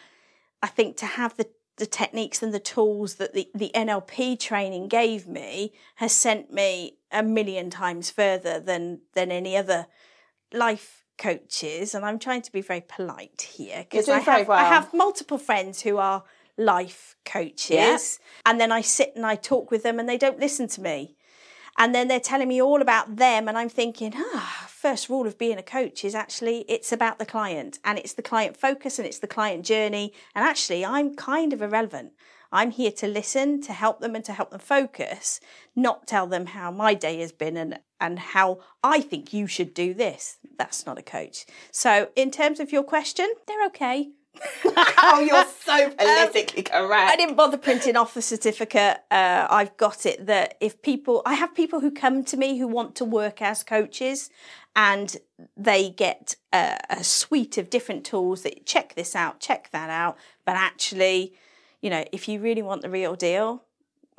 I 0.61 0.67
think 0.67 0.97
to 0.97 1.05
have 1.05 1.37
the 1.37 1.47
the 1.77 1.85
techniques 1.85 2.41
and 2.41 2.53
the 2.53 2.59
tools 2.59 3.15
that 3.15 3.35
the, 3.35 3.47
the 3.53 3.69
NLP 3.75 4.39
training 4.39 4.87
gave 4.87 5.27
me 5.27 5.73
has 5.95 6.11
sent 6.11 6.51
me 6.51 6.97
a 7.11 7.21
million 7.21 7.69
times 7.69 8.09
further 8.09 8.59
than 8.59 9.01
than 9.13 9.31
any 9.31 9.55
other 9.55 9.85
life 10.51 11.05
coaches. 11.17 11.93
And 11.93 12.03
I'm 12.03 12.19
trying 12.19 12.41
to 12.41 12.51
be 12.51 12.61
very 12.61 12.81
polite 12.81 13.49
here 13.53 13.85
because 13.89 14.09
I 14.09 14.41
well. 14.43 14.57
I 14.57 14.63
have 14.63 14.93
multiple 14.93 15.37
friends 15.37 15.81
who 15.81 15.97
are 15.97 16.23
life 16.57 17.15
coaches. 17.25 17.69
Yeah. 17.71 17.97
And 18.45 18.59
then 18.59 18.71
I 18.71 18.81
sit 18.81 19.13
and 19.15 19.25
I 19.25 19.35
talk 19.35 19.71
with 19.71 19.83
them 19.83 19.99
and 19.99 20.07
they 20.07 20.17
don't 20.17 20.39
listen 20.39 20.67
to 20.69 20.81
me. 20.81 21.15
And 21.77 21.93
then 21.93 22.07
they're 22.07 22.19
telling 22.19 22.47
me 22.47 22.61
all 22.61 22.81
about 22.81 23.17
them. 23.17 23.47
And 23.47 23.57
I'm 23.57 23.69
thinking, 23.69 24.13
ah, 24.15 24.65
first 24.67 25.09
rule 25.09 25.27
of 25.27 25.37
being 25.37 25.57
a 25.57 25.63
coach 25.63 26.03
is 26.03 26.15
actually 26.15 26.65
it's 26.67 26.91
about 26.91 27.19
the 27.19 27.25
client 27.25 27.77
and 27.83 27.99
it's 27.99 28.13
the 28.13 28.21
client 28.21 28.57
focus 28.57 28.97
and 28.97 29.07
it's 29.07 29.19
the 29.19 29.27
client 29.27 29.65
journey. 29.65 30.13
And 30.33 30.43
actually, 30.43 30.83
I'm 30.83 31.15
kind 31.15 31.53
of 31.53 31.61
irrelevant. 31.61 32.13
I'm 32.51 32.71
here 32.71 32.91
to 32.91 33.07
listen, 33.07 33.61
to 33.63 33.73
help 33.73 33.99
them 33.99 34.15
and 34.15 34.23
to 34.25 34.31
help 34.31 34.51
them 34.51 34.59
focus, 34.59 35.41
not 35.75 36.07
tell 36.07 36.27
them 36.27 36.47
how 36.47 36.71
my 36.71 36.93
day 36.93 37.19
has 37.19 37.31
been 37.33 37.57
and, 37.57 37.79
and 37.99 38.19
how 38.19 38.59
I 38.81 39.01
think 39.01 39.33
you 39.33 39.47
should 39.47 39.73
do 39.73 39.93
this. 39.93 40.37
That's 40.57 40.85
not 40.85 40.97
a 40.97 41.03
coach. 41.03 41.45
So, 41.71 42.09
in 42.15 42.31
terms 42.31 42.59
of 42.59 42.71
your 42.71 42.83
question, 42.83 43.29
they're 43.47 43.65
okay. 43.67 44.11
oh, 44.65 45.19
you're 45.19 45.45
so 45.45 45.89
politically 45.91 46.65
um, 46.67 46.87
correct. 46.87 47.11
I 47.11 47.15
didn't 47.15 47.35
bother 47.35 47.57
printing 47.57 47.95
off 47.95 48.13
the 48.13 48.21
certificate. 48.21 48.97
Uh, 49.09 49.47
I've 49.49 49.75
got 49.77 50.05
it 50.05 50.25
that 50.25 50.55
if 50.59 50.81
people, 50.81 51.21
I 51.25 51.35
have 51.35 51.53
people 51.55 51.79
who 51.79 51.91
come 51.91 52.23
to 52.25 52.37
me 52.37 52.57
who 52.57 52.67
want 52.67 52.95
to 52.95 53.05
work 53.05 53.41
as 53.41 53.63
coaches 53.63 54.29
and 54.75 55.17
they 55.55 55.89
get 55.89 56.35
a, 56.53 56.77
a 56.89 57.03
suite 57.03 57.57
of 57.57 57.69
different 57.69 58.05
tools 58.05 58.43
that 58.43 58.65
check 58.65 58.95
this 58.95 59.15
out, 59.15 59.39
check 59.39 59.69
that 59.71 59.89
out. 59.89 60.17
But 60.45 60.55
actually, 60.55 61.33
you 61.81 61.89
know, 61.89 62.05
if 62.11 62.27
you 62.27 62.39
really 62.39 62.61
want 62.61 62.81
the 62.81 62.89
real 62.89 63.15
deal, 63.15 63.63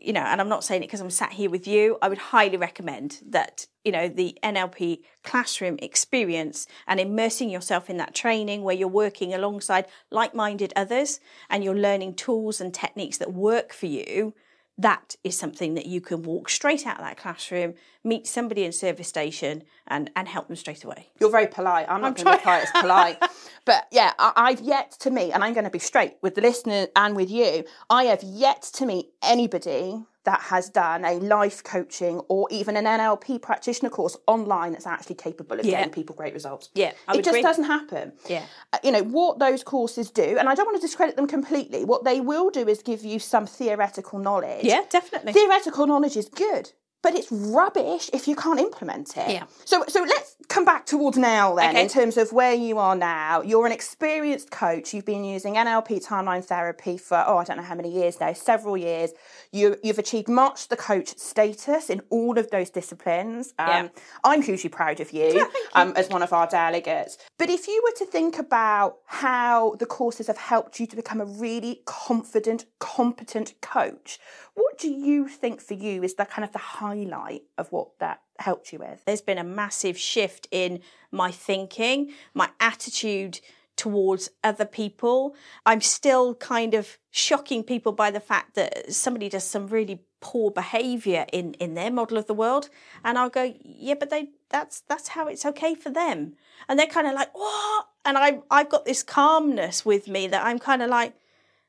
you 0.00 0.12
know, 0.12 0.20
and 0.20 0.40
I'm 0.40 0.48
not 0.48 0.64
saying 0.64 0.82
it 0.82 0.86
because 0.86 1.00
I'm 1.00 1.10
sat 1.10 1.32
here 1.32 1.50
with 1.50 1.66
you, 1.66 1.98
I 2.00 2.08
would 2.08 2.18
highly 2.18 2.56
recommend 2.56 3.20
that, 3.28 3.66
you 3.84 3.90
know, 3.90 4.08
the 4.08 4.38
NLP 4.42 5.00
classroom 5.24 5.76
experience 5.80 6.66
and 6.86 7.00
immersing 7.00 7.50
yourself 7.50 7.90
in 7.90 7.96
that 7.96 8.14
training 8.14 8.62
where 8.62 8.74
you're 8.74 8.88
working 8.88 9.34
alongside 9.34 9.86
like 10.10 10.34
minded 10.34 10.72
others 10.76 11.20
and 11.50 11.64
you're 11.64 11.74
learning 11.74 12.14
tools 12.14 12.60
and 12.60 12.72
techniques 12.72 13.18
that 13.18 13.32
work 13.32 13.72
for 13.72 13.86
you. 13.86 14.34
That 14.80 15.16
is 15.24 15.36
something 15.36 15.74
that 15.74 15.86
you 15.86 16.00
can 16.00 16.22
walk 16.22 16.48
straight 16.48 16.86
out 16.86 16.98
of 16.98 17.04
that 17.04 17.16
classroom, 17.16 17.74
meet 18.04 18.28
somebody 18.28 18.64
in 18.64 18.70
service 18.70 19.08
station, 19.08 19.64
and, 19.88 20.08
and 20.14 20.28
help 20.28 20.46
them 20.46 20.54
straight 20.54 20.84
away. 20.84 21.08
You're 21.18 21.32
very 21.32 21.48
polite. 21.48 21.86
I'm 21.88 22.00
not 22.00 22.14
going 22.14 22.26
to 22.26 22.38
be 22.38 22.42
quite 22.42 22.62
as 22.62 22.70
polite. 22.80 23.22
But 23.64 23.86
yeah, 23.90 24.14
I, 24.18 24.32
I've 24.34 24.60
yet 24.60 24.92
to 25.00 25.10
meet, 25.10 25.32
and 25.32 25.44
I'm 25.44 25.52
going 25.52 25.64
to 25.64 25.70
be 25.70 25.78
straight 25.78 26.14
with 26.22 26.34
the 26.36 26.40
listener 26.40 26.86
and 26.96 27.14
with 27.14 27.30
you. 27.30 27.64
I 27.90 28.04
have 28.04 28.22
yet 28.22 28.62
to 28.74 28.86
meet 28.86 29.10
anybody 29.22 30.02
that 30.28 30.40
has 30.42 30.68
done 30.68 31.06
a 31.06 31.14
life 31.36 31.64
coaching 31.64 32.20
or 32.28 32.46
even 32.50 32.76
an 32.76 32.84
NLP 32.84 33.40
practitioner 33.40 33.88
course 33.88 34.14
online 34.26 34.72
that's 34.72 34.86
actually 34.86 35.14
capable 35.14 35.58
of 35.58 35.64
Yeah. 35.64 35.78
getting 35.78 35.92
people 35.98 36.14
great 36.14 36.34
results. 36.34 36.68
Yeah, 36.74 36.92
I 37.06 37.12
it 37.14 37.16
just 37.18 37.28
agree. 37.28 37.42
doesn't 37.42 37.64
happen. 37.64 38.12
Yeah. 38.28 38.44
Uh, 38.74 38.78
You 38.84 38.92
know, 38.92 39.04
what 39.04 39.38
those 39.38 39.62
courses 39.64 40.10
do, 40.10 40.28
and 40.38 40.46
I 40.50 40.54
don't 40.54 40.66
want 40.66 40.76
to 40.80 40.86
discredit 40.86 41.16
them 41.16 41.26
completely, 41.26 41.84
what 41.92 42.04
they 42.04 42.20
will 42.20 42.50
do 42.50 42.68
is 42.68 42.82
give 42.82 43.02
you 43.10 43.18
some 43.18 43.46
theoretical 43.46 44.18
knowledge. 44.18 44.64
Yeah, 44.64 44.82
definitely. 44.90 45.32
Theoretical 45.32 45.86
knowledge 45.86 46.16
is 46.22 46.28
good. 46.28 46.72
But 47.00 47.14
it's 47.14 47.30
rubbish 47.30 48.10
if 48.12 48.26
you 48.28 48.34
can't 48.34 48.58
implement 48.60 49.16
it. 49.16 49.30
Yeah. 49.30 49.44
So, 49.64 49.84
so 49.88 50.00
let's 50.02 50.36
come 50.48 50.64
back 50.64 50.86
towards 50.86 51.18
now 51.18 51.54
then, 51.54 51.70
Okay. 51.70 51.82
in 51.82 51.88
terms 51.88 52.16
of 52.16 52.32
where 52.32 52.54
you 52.54 52.78
are 52.78 52.96
now. 52.96 53.42
You're 53.42 53.66
an 53.66 53.72
experienced 53.72 54.50
coach. 54.50 54.94
You've 54.94 55.04
been 55.04 55.24
using 55.24 55.54
NLP 55.56 56.04
timeline 56.04 56.42
therapy 56.44 56.96
for 56.96 57.22
oh, 57.26 57.36
I 57.36 57.44
don't 57.44 57.58
know 57.58 57.62
how 57.62 57.74
many 57.74 57.90
years 57.92 58.18
now, 58.18 58.32
several 58.32 58.76
years. 58.76 59.10
You, 59.52 59.76
you've 59.82 59.98
achieved 59.98 60.28
Master 60.28 60.74
Coach 60.76 61.18
status 61.18 61.90
in 61.90 62.00
all 62.10 62.38
of 62.38 62.50
those 62.50 62.70
disciplines. 62.70 63.52
Um, 63.58 63.68
Yeah. 63.68 63.88
I'm 64.24 64.42
hugely 64.42 64.70
proud 64.70 65.00
of 65.00 65.10
you, 65.12 65.46
Um, 65.74 65.92
as 65.96 66.08
one 66.08 66.22
of 66.22 66.32
our 66.32 66.46
delegates. 66.46 67.18
But 67.38 67.50
if 67.50 67.68
you 67.68 67.82
were 67.84 67.96
to 67.98 68.06
think 68.10 68.38
about 68.38 68.96
how 69.06 69.74
the 69.78 69.86
courses 69.86 70.26
have 70.28 70.38
helped 70.38 70.80
you 70.80 70.86
to 70.86 70.96
become 70.96 71.20
a 71.20 71.26
really 71.26 71.82
confident, 71.84 72.64
competent 72.78 73.54
coach, 73.60 74.18
what 74.54 74.78
do 74.78 74.88
you 74.90 75.28
think 75.28 75.60
for 75.60 75.74
you 75.74 76.02
is 76.02 76.14
the 76.14 76.24
kind 76.24 76.44
of 76.44 76.52
the 76.52 76.58
highlight 76.58 77.42
of 77.58 77.70
what 77.70 77.98
that 78.00 78.20
helped 78.38 78.72
you 78.72 78.78
with? 78.78 79.04
There's 79.04 79.20
been 79.20 79.38
a 79.38 79.44
massive 79.44 79.98
shift 79.98 80.48
in 80.50 80.80
my 81.10 81.30
thinking, 81.30 82.12
my 82.34 82.50
attitude 82.60 83.40
towards 83.76 84.30
other 84.42 84.64
people. 84.64 85.34
I'm 85.64 85.80
still 85.80 86.34
kind 86.34 86.74
of 86.74 86.98
shocking 87.10 87.62
people 87.62 87.92
by 87.92 88.10
the 88.10 88.20
fact 88.20 88.54
that 88.54 88.92
somebody 88.92 89.28
does 89.28 89.44
some 89.44 89.68
really 89.68 90.02
poor 90.20 90.50
behavior 90.50 91.24
in 91.32 91.54
in 91.54 91.74
their 91.74 91.92
model 91.92 92.18
of 92.18 92.26
the 92.26 92.34
world 92.34 92.68
and 93.04 93.16
I'll 93.16 93.30
go 93.30 93.54
yeah 93.62 93.94
but 93.94 94.10
they 94.10 94.30
that's 94.48 94.80
that's 94.88 95.08
how 95.08 95.28
it's 95.28 95.46
okay 95.46 95.76
for 95.76 95.90
them 95.90 96.34
and 96.68 96.76
they're 96.76 96.88
kind 96.88 97.06
of 97.06 97.14
like 97.14 97.32
what 97.32 97.86
and 98.04 98.18
I 98.18 98.40
I've 98.50 98.68
got 98.68 98.84
this 98.84 99.04
calmness 99.04 99.84
with 99.86 100.08
me 100.08 100.26
that 100.26 100.44
I'm 100.44 100.58
kind 100.58 100.82
of 100.82 100.90
like 100.90 101.14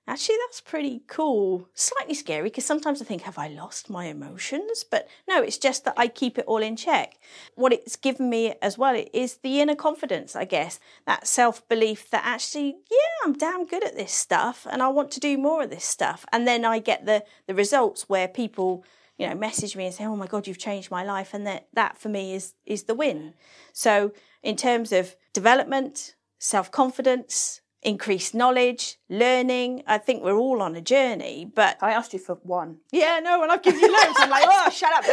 Actually, 0.09 0.37
that's 0.47 0.59
pretty 0.59 1.03
cool. 1.05 1.69
Slightly 1.75 2.15
scary 2.15 2.49
because 2.49 2.65
sometimes 2.65 2.99
I 2.99 3.05
think, 3.05 3.21
have 3.21 3.37
I 3.37 3.47
lost 3.47 3.91
my 3.91 4.05
emotions? 4.05 4.83
But 4.83 5.07
no, 5.27 5.43
it's 5.43 5.59
just 5.59 5.85
that 5.85 5.93
I 5.97 6.07
keep 6.07 6.39
it 6.39 6.45
all 6.47 6.63
in 6.63 6.75
check. 6.75 7.19
What 7.53 7.73
it's 7.73 7.95
given 7.95 8.27
me 8.27 8.55
as 8.59 8.75
well 8.75 8.99
is 9.13 9.37
the 9.43 9.61
inner 9.61 9.75
confidence, 9.75 10.35
I 10.35 10.45
guess, 10.45 10.79
that 11.05 11.27
self 11.27 11.67
belief 11.69 12.09
that 12.09 12.23
actually, 12.25 12.77
yeah, 12.89 13.23
I'm 13.23 13.37
damn 13.37 13.67
good 13.67 13.83
at 13.83 13.95
this 13.95 14.11
stuff 14.11 14.65
and 14.71 14.81
I 14.81 14.87
want 14.87 15.11
to 15.11 15.19
do 15.19 15.37
more 15.37 15.61
of 15.61 15.69
this 15.69 15.85
stuff. 15.85 16.25
And 16.33 16.47
then 16.47 16.65
I 16.65 16.79
get 16.79 17.05
the, 17.05 17.23
the 17.45 17.53
results 17.53 18.09
where 18.09 18.27
people, 18.27 18.83
you 19.19 19.29
know, 19.29 19.35
message 19.35 19.75
me 19.75 19.85
and 19.85 19.93
say, 19.93 20.05
oh 20.05 20.15
my 20.15 20.25
God, 20.25 20.47
you've 20.47 20.57
changed 20.57 20.89
my 20.89 21.03
life. 21.03 21.35
And 21.35 21.45
that, 21.45 21.67
that 21.73 21.99
for 21.99 22.09
me 22.09 22.33
is, 22.33 22.55
is 22.65 22.85
the 22.85 22.95
win. 22.95 23.35
So, 23.73 24.11
in 24.41 24.55
terms 24.55 24.91
of 24.91 25.15
development, 25.33 26.15
self 26.39 26.71
confidence, 26.71 27.61
increased 27.81 28.36
knowledge, 28.36 28.98
learning. 29.09 29.81
I 29.88 29.98
think 29.98 30.24
we're 30.24 30.38
all 30.38 30.62
on 30.62 30.75
a 30.75 30.81
journey, 30.81 31.50
but 31.53 31.77
I 31.81 31.91
asked 31.91 32.13
you 32.13 32.19
for 32.19 32.36
one. 32.43 32.77
yeah, 32.91 33.19
no, 33.24 33.41
and 33.41 33.51
I've 33.51 33.63
given 33.63 33.79
you 33.79 33.91
loads, 33.91 34.15
I'm 34.17 34.29
like, 34.29 34.45
oh, 34.48 34.69
shut 34.69 34.93
up. 34.93 35.05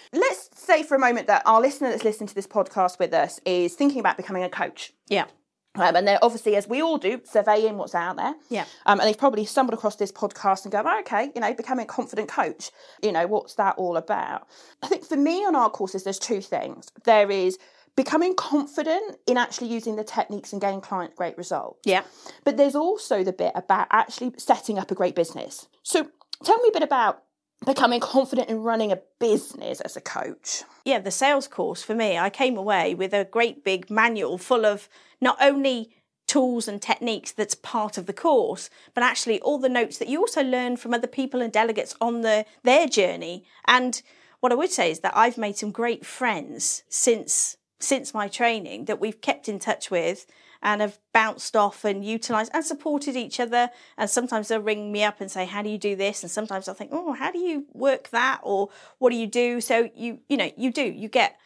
Let's 0.12 0.50
say 0.54 0.82
for 0.82 0.94
a 0.94 0.98
moment 0.98 1.26
that 1.26 1.42
our 1.46 1.60
listener 1.60 1.90
that's 1.90 2.04
listening 2.04 2.28
to 2.28 2.34
this 2.34 2.46
podcast 2.46 2.98
with 2.98 3.12
us 3.12 3.40
is 3.44 3.74
thinking 3.74 4.00
about 4.00 4.16
becoming 4.16 4.42
a 4.44 4.48
coach. 4.48 4.92
yeah, 5.08 5.26
Um, 5.74 5.96
and 5.96 6.08
they're 6.08 6.18
obviously, 6.22 6.56
as 6.56 6.66
we 6.66 6.80
all 6.82 6.96
do, 6.96 7.20
surveying 7.24 7.76
what's 7.76 7.94
out 7.94 8.16
there. 8.16 8.34
Yeah. 8.48 8.64
Um, 8.86 8.98
and 9.00 9.08
they've 9.08 9.18
probably 9.18 9.44
stumbled 9.44 9.74
across 9.74 9.96
this 9.96 10.12
podcast 10.12 10.64
and 10.64 10.72
go, 10.72 10.82
oh, 10.84 11.00
okay, 11.00 11.30
you 11.34 11.40
know, 11.40 11.52
becoming 11.54 11.84
a 11.84 11.86
confident 11.86 12.28
coach. 12.28 12.70
You 13.02 13.12
know, 13.12 13.26
what's 13.26 13.54
that 13.54 13.76
all 13.76 13.96
about? 13.96 14.46
I 14.82 14.88
think 14.88 15.04
for 15.04 15.16
me 15.16 15.44
on 15.44 15.54
our 15.54 15.70
courses, 15.70 16.04
there's 16.04 16.18
two 16.18 16.40
things. 16.40 16.88
There 17.04 17.30
is 17.30 17.58
becoming 17.96 18.34
confident 18.34 19.16
in 19.26 19.36
actually 19.36 19.68
using 19.68 19.96
the 19.96 20.04
techniques 20.04 20.52
and 20.52 20.60
getting 20.60 20.80
client 20.80 21.16
great 21.16 21.36
results. 21.36 21.80
yeah. 21.84 22.02
But 22.44 22.56
there's 22.56 22.76
also 22.76 23.24
the 23.24 23.32
bit 23.32 23.52
about 23.54 23.88
actually 23.90 24.34
setting 24.36 24.78
up 24.78 24.90
a 24.90 24.94
great 24.94 25.14
business. 25.14 25.66
So 25.82 26.08
tell 26.44 26.58
me 26.58 26.68
a 26.68 26.72
bit 26.72 26.82
about 26.82 27.22
becoming 27.64 28.00
confident 28.00 28.50
in 28.50 28.62
running 28.62 28.92
a 28.92 29.00
business 29.18 29.80
as 29.80 29.96
a 29.96 30.00
coach. 30.00 30.62
yeah, 30.84 30.98
the 30.98 31.10
sales 31.10 31.48
course 31.48 31.82
for 31.82 31.94
me, 31.94 32.18
I 32.18 32.28
came 32.28 32.56
away 32.56 32.94
with 32.94 33.14
a 33.14 33.24
great 33.24 33.64
big 33.64 33.90
manual 33.90 34.36
full 34.36 34.66
of 34.66 34.88
not 35.20 35.38
only 35.40 35.90
tools 36.26 36.68
and 36.68 36.82
techniques 36.82 37.32
that's 37.32 37.54
part 37.54 37.96
of 37.96 38.06
the 38.06 38.12
course, 38.12 38.68
but 38.94 39.02
actually 39.02 39.40
all 39.40 39.58
the 39.58 39.68
notes 39.68 39.96
that 39.98 40.08
you 40.08 40.20
also 40.20 40.42
learn 40.42 40.76
from 40.76 40.92
other 40.92 41.06
people 41.06 41.40
and 41.40 41.52
delegates 41.52 41.94
on 42.00 42.20
the 42.20 42.44
their 42.62 42.86
journey. 42.86 43.44
And 43.66 44.02
what 44.40 44.52
I 44.52 44.56
would 44.56 44.70
say 44.70 44.90
is 44.90 45.00
that 45.00 45.16
I've 45.16 45.38
made 45.38 45.56
some 45.56 45.70
great 45.70 46.04
friends 46.04 46.82
since 46.88 47.56
since 47.78 48.14
my 48.14 48.28
training 48.28 48.86
that 48.86 49.00
we've 49.00 49.20
kept 49.20 49.48
in 49.48 49.58
touch 49.58 49.90
with 49.90 50.26
and 50.62 50.80
have 50.80 50.98
bounced 51.12 51.54
off 51.54 51.84
and 51.84 52.04
utilized 52.04 52.50
and 52.54 52.64
supported 52.64 53.16
each 53.16 53.38
other. 53.38 53.70
And 53.96 54.08
sometimes 54.08 54.48
they'll 54.48 54.60
ring 54.60 54.90
me 54.90 55.04
up 55.04 55.20
and 55.20 55.30
say, 55.30 55.44
How 55.44 55.62
do 55.62 55.68
you 55.68 55.78
do 55.78 55.96
this? 55.96 56.22
And 56.22 56.30
sometimes 56.30 56.68
I'll 56.68 56.74
think, 56.74 56.90
Oh, 56.92 57.12
how 57.12 57.30
do 57.30 57.38
you 57.38 57.66
work 57.72 58.08
that? 58.10 58.40
Or 58.42 58.70
what 58.98 59.10
do 59.10 59.16
you 59.16 59.26
do? 59.26 59.60
So 59.60 59.90
you, 59.94 60.20
you 60.28 60.36
know, 60.36 60.50
you 60.56 60.72
do, 60.72 60.82
you 60.82 61.08
get, 61.08 61.36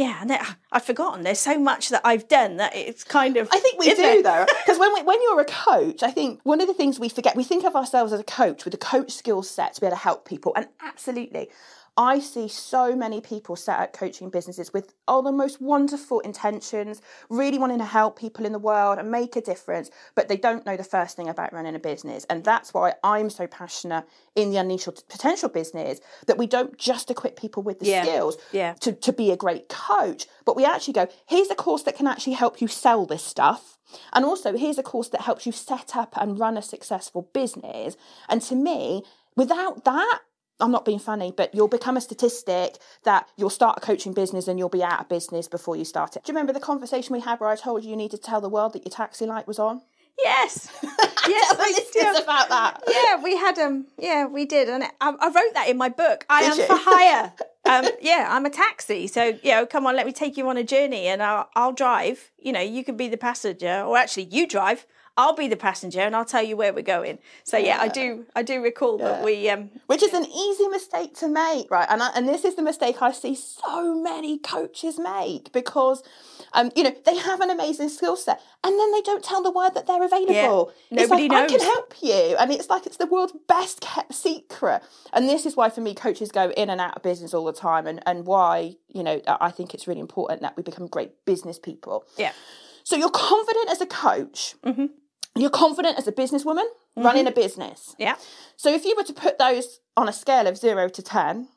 yeah, 0.00 0.18
and 0.22 0.32
ah, 0.32 0.56
I've 0.72 0.84
forgotten. 0.84 1.24
There's 1.24 1.38
so 1.38 1.58
much 1.58 1.90
that 1.90 2.00
I've 2.04 2.26
done 2.26 2.56
that 2.56 2.74
it's 2.74 3.04
kind 3.04 3.36
of. 3.36 3.48
I 3.52 3.58
think 3.58 3.78
we 3.78 3.90
do 3.90 3.96
there? 3.96 4.22
though, 4.22 4.46
because 4.64 4.78
when 4.78 4.94
we, 4.94 5.02
when 5.02 5.20
you're 5.20 5.40
a 5.40 5.44
coach, 5.44 6.02
I 6.02 6.10
think 6.10 6.40
one 6.42 6.62
of 6.62 6.68
the 6.68 6.72
things 6.72 6.98
we 6.98 7.10
forget, 7.10 7.36
we 7.36 7.44
think 7.44 7.64
of 7.64 7.76
ourselves 7.76 8.14
as 8.14 8.20
a 8.20 8.24
coach 8.24 8.64
with 8.64 8.72
a 8.72 8.78
coach 8.78 9.12
skill 9.12 9.42
set 9.42 9.74
to 9.74 9.80
be 9.82 9.86
able 9.86 9.96
to 9.96 10.02
help 10.02 10.26
people, 10.26 10.54
and 10.56 10.68
absolutely. 10.80 11.50
I 12.00 12.18
see 12.18 12.48
so 12.48 12.96
many 12.96 13.20
people 13.20 13.56
set 13.56 13.78
up 13.78 13.92
coaching 13.92 14.30
businesses 14.30 14.72
with 14.72 14.94
all 15.06 15.20
the 15.20 15.30
most 15.30 15.60
wonderful 15.60 16.20
intentions, 16.20 17.02
really 17.28 17.58
wanting 17.58 17.76
to 17.76 17.84
help 17.84 18.18
people 18.18 18.46
in 18.46 18.52
the 18.52 18.58
world 18.58 18.98
and 18.98 19.10
make 19.10 19.36
a 19.36 19.42
difference, 19.42 19.90
but 20.14 20.26
they 20.26 20.38
don't 20.38 20.64
know 20.64 20.78
the 20.78 20.82
first 20.82 21.14
thing 21.14 21.28
about 21.28 21.52
running 21.52 21.74
a 21.74 21.78
business. 21.78 22.24
And 22.30 22.42
that's 22.42 22.72
why 22.72 22.94
I'm 23.04 23.28
so 23.28 23.46
passionate 23.46 24.06
in 24.34 24.50
the 24.50 24.56
Unleash 24.56 24.86
Potential 25.10 25.50
business 25.50 26.00
that 26.26 26.38
we 26.38 26.46
don't 26.46 26.78
just 26.78 27.10
equip 27.10 27.38
people 27.38 27.62
with 27.62 27.80
the 27.80 27.86
Yeah. 27.86 28.02
skills 28.02 28.38
Yeah. 28.50 28.72
to, 28.80 28.94
to 28.94 29.12
be 29.12 29.30
a 29.30 29.36
great 29.36 29.68
coach, 29.68 30.26
but 30.46 30.56
we 30.56 30.64
actually 30.64 30.94
go, 30.94 31.06
here's 31.26 31.50
a 31.50 31.54
course 31.54 31.82
that 31.82 31.96
can 31.96 32.06
actually 32.06 32.32
help 32.32 32.62
you 32.62 32.68
sell 32.68 33.04
this 33.04 33.22
stuff. 33.22 33.76
And 34.14 34.24
also, 34.24 34.56
here's 34.56 34.78
a 34.78 34.82
course 34.82 35.10
that 35.10 35.20
helps 35.20 35.44
you 35.44 35.52
set 35.52 35.94
up 35.94 36.14
and 36.16 36.38
run 36.38 36.56
a 36.56 36.62
successful 36.62 37.28
business. 37.34 37.98
And 38.26 38.40
to 38.42 38.54
me, 38.54 39.02
without 39.36 39.84
that, 39.84 40.20
I'm 40.60 40.70
not 40.70 40.84
being 40.84 40.98
funny, 40.98 41.32
but 41.36 41.54
you'll 41.54 41.68
become 41.68 41.96
a 41.96 42.00
statistic 42.00 42.76
that 43.04 43.28
you'll 43.36 43.50
start 43.50 43.78
a 43.78 43.80
coaching 43.80 44.12
business 44.12 44.48
and 44.48 44.58
you'll 44.58 44.68
be 44.68 44.82
out 44.82 45.00
of 45.00 45.08
business 45.08 45.48
before 45.48 45.76
you 45.76 45.84
start 45.84 46.16
it. 46.16 46.24
Do 46.24 46.32
you 46.32 46.34
remember 46.36 46.52
the 46.52 46.60
conversation 46.60 47.12
we 47.12 47.20
had 47.20 47.40
where 47.40 47.48
I 47.50 47.56
told 47.56 47.84
you 47.84 47.90
you 47.90 47.96
need 47.96 48.10
to 48.12 48.18
tell 48.18 48.40
the 48.40 48.48
world 48.48 48.72
that 48.74 48.84
your 48.84 48.90
taxi 48.92 49.26
light 49.26 49.46
was 49.46 49.58
on? 49.58 49.82
Yes. 50.22 50.68
yes. 51.28 51.58
Listeners 51.58 51.86
still- 51.88 52.22
about 52.22 52.48
that. 52.50 52.82
yeah, 52.88 53.22
we 53.22 53.36
had 53.36 53.58
um, 53.58 53.86
yeah, 53.98 54.26
we 54.26 54.44
did, 54.44 54.68
and 54.68 54.84
I, 54.84 54.90
I 55.00 55.26
wrote 55.28 55.54
that 55.54 55.66
in 55.68 55.78
my 55.78 55.88
book. 55.88 56.26
I 56.28 56.42
Did 56.42 56.52
am 56.52 56.58
you? 56.58 56.66
for 56.66 56.76
hire. 56.76 57.32
um, 57.64 57.90
yeah, 58.02 58.26
I'm 58.30 58.44
a 58.44 58.50
taxi, 58.50 59.06
so 59.06 59.38
you 59.42 59.52
know, 59.52 59.64
come 59.66 59.86
on, 59.86 59.96
let 59.96 60.04
me 60.04 60.12
take 60.12 60.36
you 60.36 60.46
on 60.48 60.56
a 60.58 60.64
journey, 60.64 61.06
and 61.06 61.22
I'll, 61.22 61.48
I'll 61.56 61.72
drive. 61.72 62.32
You 62.38 62.52
know, 62.52 62.60
you 62.60 62.84
can 62.84 62.96
be 62.98 63.08
the 63.08 63.16
passenger, 63.16 63.82
or 63.86 63.96
actually, 63.96 64.24
you 64.24 64.46
drive. 64.46 64.86
I'll 65.16 65.34
be 65.34 65.48
the 65.48 65.56
passenger, 65.56 66.00
and 66.00 66.16
I'll 66.16 66.24
tell 66.24 66.42
you 66.42 66.56
where 66.56 66.72
we're 66.72 66.82
going. 66.82 67.18
So 67.44 67.58
yeah, 67.58 67.78
I 67.80 67.88
do, 67.88 68.24
I 68.34 68.42
do 68.42 68.62
recall 68.62 68.98
that 68.98 69.24
we 69.24 69.50
um, 69.50 69.70
which 69.86 70.02
is 70.02 70.14
an 70.14 70.24
easy 70.24 70.68
mistake 70.68 71.14
to 71.16 71.28
make, 71.28 71.70
right? 71.70 71.86
And 71.90 72.02
I, 72.02 72.10
and 72.14 72.28
this 72.28 72.44
is 72.44 72.54
the 72.54 72.62
mistake 72.62 73.02
I 73.02 73.12
see 73.12 73.34
so 73.34 73.94
many 74.00 74.38
coaches 74.38 74.98
make 74.98 75.52
because, 75.52 76.02
um, 76.52 76.70
you 76.74 76.82
know, 76.84 76.94
they 77.04 77.16
have 77.16 77.40
an 77.40 77.50
amazing 77.50 77.88
skill 77.88 78.16
set 78.16 78.40
and 78.64 78.78
then 78.78 78.92
they 78.92 79.02
don't 79.02 79.22
tell 79.24 79.42
the 79.42 79.50
world 79.50 79.74
that 79.74 79.86
they're 79.86 80.02
available. 80.04 80.72
It's 80.90 81.10
Nobody 81.10 81.28
like, 81.28 81.44
I 81.44 81.46
can 81.48 81.60
help 81.60 81.94
you, 82.02 82.36
and 82.38 82.50
it's 82.50 82.68
like 82.70 82.86
it's 82.86 82.96
the 82.96 83.06
world's 83.06 83.34
best 83.48 83.80
kept 83.80 84.14
secret. 84.14 84.82
And 85.12 85.28
this 85.28 85.44
is 85.46 85.56
why, 85.56 85.70
for 85.70 85.80
me, 85.80 85.94
coaches 85.94 86.30
go 86.30 86.50
in 86.50 86.70
and 86.70 86.80
out 86.80 86.96
of 86.96 87.02
business 87.02 87.34
all 87.34 87.44
the 87.44 87.52
time, 87.52 87.86
and 87.86 88.00
and 88.06 88.26
why 88.26 88.76
you 88.88 89.02
know 89.02 89.20
I 89.26 89.50
think 89.50 89.74
it's 89.74 89.86
really 89.86 90.00
important 90.00 90.42
that 90.42 90.56
we 90.56 90.62
become 90.62 90.86
great 90.86 91.24
business 91.24 91.58
people. 91.58 92.04
yeah, 92.16 92.32
So 92.84 92.96
you're 92.96 93.10
confident 93.10 93.70
as 93.70 93.80
a 93.80 93.86
coach. 93.86 94.54
Mm-hmm. 94.64 94.86
You're 95.36 95.50
confident 95.50 95.98
as 95.98 96.08
a 96.08 96.12
businesswoman 96.12 96.64
running 96.96 97.24
mm-hmm. 97.24 97.38
a 97.38 97.42
business. 97.42 97.94
yeah. 97.98 98.16
So 98.56 98.72
if 98.72 98.84
you 98.84 98.94
were 98.96 99.04
to 99.04 99.12
put 99.12 99.38
those 99.38 99.80
on 99.96 100.08
a 100.08 100.12
scale 100.12 100.46
of 100.46 100.56
zero 100.56 100.88
to 100.88 101.02
10, 101.02 101.48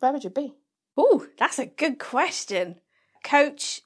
where 0.00 0.12
would 0.12 0.24
you 0.24 0.30
be? 0.30 0.54
Oh, 0.96 1.26
that's 1.38 1.58
a 1.58 1.66
good 1.66 1.98
question. 1.98 2.80
Coach, 3.22 3.82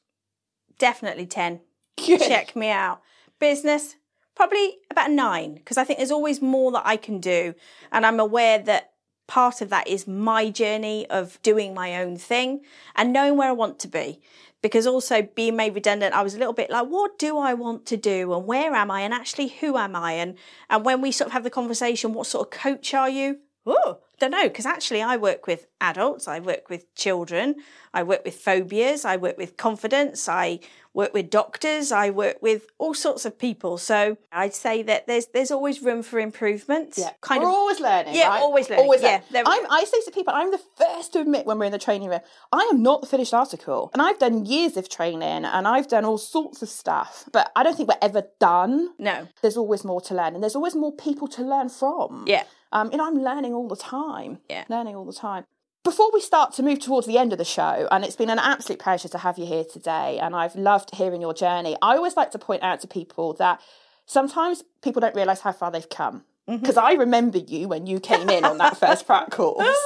definitely 0.79 1.27
ten. 1.27 1.61
Good. 1.97 2.21
check 2.21 2.57
me 2.57 2.71
out. 2.71 3.03
Business, 3.39 3.97
probably 4.35 4.79
about 4.91 5.11
nine, 5.11 5.55
because 5.55 5.77
I 5.77 5.85
think 5.85 5.99
there's 5.99 6.11
always 6.11 6.41
more 6.41 6.73
that 6.73 6.87
I 6.87 6.97
can 6.97 7.21
do. 7.21 7.55
And 7.93 8.07
I'm 8.07 8.19
aware 8.19 8.59
that 8.61 8.93
part 9.27 9.61
of 9.61 9.71
that 9.71 9.89
is 9.89 10.07
my 10.07 10.51
journey 10.51 11.07
of 11.09 11.41
doing 11.43 11.75
my 11.75 11.97
own 11.97 12.17
thing 12.17 12.61
and 12.95 13.13
knowing 13.13 13.37
where 13.37 13.49
I 13.49 13.53
want 13.53 13.79
to 13.81 13.89
be. 13.89 14.21
Because 14.63 14.87
also 14.87 15.23
being 15.23 15.55
made 15.55 15.75
redundant, 15.75 16.15
I 16.15 16.23
was 16.23 16.35
a 16.35 16.39
little 16.39 16.55
bit 16.55 16.71
like, 16.71 16.87
what 16.87 17.19
do 17.19 17.39
I 17.39 17.55
want 17.55 17.87
to 17.87 17.97
do? 17.97 18.33
And 18.33 18.47
where 18.47 18.75
am 18.75 18.91
I? 18.91 19.03
And 19.03 19.13
actually 19.15 19.49
who 19.49 19.77
am 19.77 19.95
I? 19.95 20.13
And 20.13 20.37
and 20.71 20.85
when 20.85 21.01
we 21.01 21.13
sort 21.13 21.27
of 21.27 21.33
have 21.33 21.45
the 21.45 21.51
conversation, 21.51 22.15
what 22.15 22.27
sort 22.27 22.47
of 22.47 22.59
coach 22.59 22.95
are 22.95 23.09
you? 23.09 23.41
Oh, 23.67 23.99
don't 24.19 24.31
know, 24.31 24.45
because 24.45 24.65
actually 24.65 25.03
I 25.03 25.17
work 25.17 25.47
with 25.47 25.67
adults, 25.81 26.27
I 26.27 26.41
work 26.41 26.71
with 26.71 26.95
children, 26.95 27.57
I 27.93 28.03
work 28.03 28.25
with 28.25 28.37
phobias, 28.37 29.05
I 29.05 29.17
work 29.17 29.37
with 29.37 29.57
confidence, 29.57 30.29
I 30.29 30.61
work 30.97 31.13
with 31.13 31.31
doctors, 31.31 31.93
I 31.93 32.09
work 32.11 32.39
with 32.41 32.67
all 32.79 32.95
sorts 32.95 33.27
of 33.27 33.39
people. 33.39 33.77
So 33.77 34.17
I'd 34.33 34.55
say 34.55 34.83
that 34.85 35.07
there's 35.07 35.27
there's 35.35 35.51
always 35.51 35.83
room 35.83 36.03
for 36.03 36.19
improvement. 36.19 36.95
Yeah, 36.97 37.11
kind 37.21 37.43
we're 37.43 37.49
of 37.49 37.55
always 37.55 37.79
learning. 37.81 38.15
Yeah, 38.15 38.29
right? 38.29 38.41
always 38.41 38.69
learning. 38.71 38.85
Always 38.85 39.03
Yeah, 39.03 39.21
learning. 39.31 39.47
I'm, 39.47 39.67
I 39.71 39.85
say 39.85 40.01
to 40.07 40.11
people, 40.11 40.33
I'm 40.35 40.51
the 40.51 40.63
first 40.77 41.13
to 41.13 41.21
admit 41.21 41.47
when 41.47 41.59
we're 41.59 41.67
in 41.67 41.73
the 41.73 41.79
training 41.79 42.09
room, 42.09 42.21
I 42.51 42.69
am 42.73 42.83
not 42.83 43.03
the 43.03 43.07
finished 43.07 43.35
article, 43.35 43.91
and 43.93 44.01
I've 44.01 44.19
done 44.19 44.47
years 44.47 44.77
of 44.77 44.89
training, 44.89 45.45
and 45.45 45.69
I've 45.69 45.87
done 45.87 46.05
all 46.05 46.19
sorts 46.19 46.63
of 46.63 46.69
stuff, 46.69 47.29
but 47.33 47.53
I 47.55 47.63
don't 47.63 47.77
think 47.77 47.89
we're 47.91 48.09
ever 48.09 48.25
done. 48.41 48.95
no. 48.99 49.29
There's 49.43 49.59
always 49.59 49.85
more 49.85 50.01
to 50.01 50.15
learn, 50.15 50.35
and 50.35 50.43
there's 50.43 50.57
always 50.57 50.75
more 50.75 50.93
people 50.93 51.29
to 51.29 51.43
learn 51.43 51.69
from. 51.69 52.25
Yeah. 52.27 52.45
Um, 52.73 52.91
you 52.91 52.97
know, 52.99 53.07
I'm 53.07 53.23
learning 53.23 53.53
all 53.55 53.69
the 53.69 53.77
time. 53.77 54.39
Yeah. 54.49 54.65
Learning 54.69 54.97
all 54.97 55.05
the 55.05 55.13
time. 55.13 55.45
Before 55.87 56.11
we 56.13 56.21
start 56.21 56.53
to 56.55 56.65
move 56.65 56.81
towards 56.81 57.07
the 57.07 57.17
end 57.17 57.31
of 57.31 57.39
the 57.39 57.45
show, 57.45 57.87
and 57.93 58.05
it's 58.05 58.17
been 58.17 58.29
an 58.29 58.41
absolute 58.41 58.81
pleasure 58.81 59.07
to 59.07 59.19
have 59.19 59.39
you 59.39 59.47
here 59.47 59.63
today, 59.63 60.19
and 60.19 60.35
I've 60.35 60.57
loved 60.57 60.93
hearing 60.97 61.21
your 61.21 61.33
journey. 61.33 61.77
I 61.81 61.95
always 61.95 62.17
like 62.17 62.33
to 62.33 62.41
point 62.41 62.65
out 62.65 62.81
to 62.81 62.89
people 62.89 63.35
that 63.35 63.61
sometimes 64.05 64.65
people 64.83 64.99
don't 64.99 65.15
realise 65.15 65.43
how 65.43 65.53
far 65.53 65.71
they've 65.71 65.89
come. 65.89 66.25
Mm-hmm. 66.49 66.57
Because 66.57 66.77
I 66.77 66.95
remember 66.95 67.39
you 67.39 67.69
when 67.69 67.87
you 67.87 68.01
came 68.01 68.29
in 68.29 68.45
on 68.45 68.59
that 68.59 68.77
first 68.77 69.07
prac 69.07 69.31
course, 69.31 69.79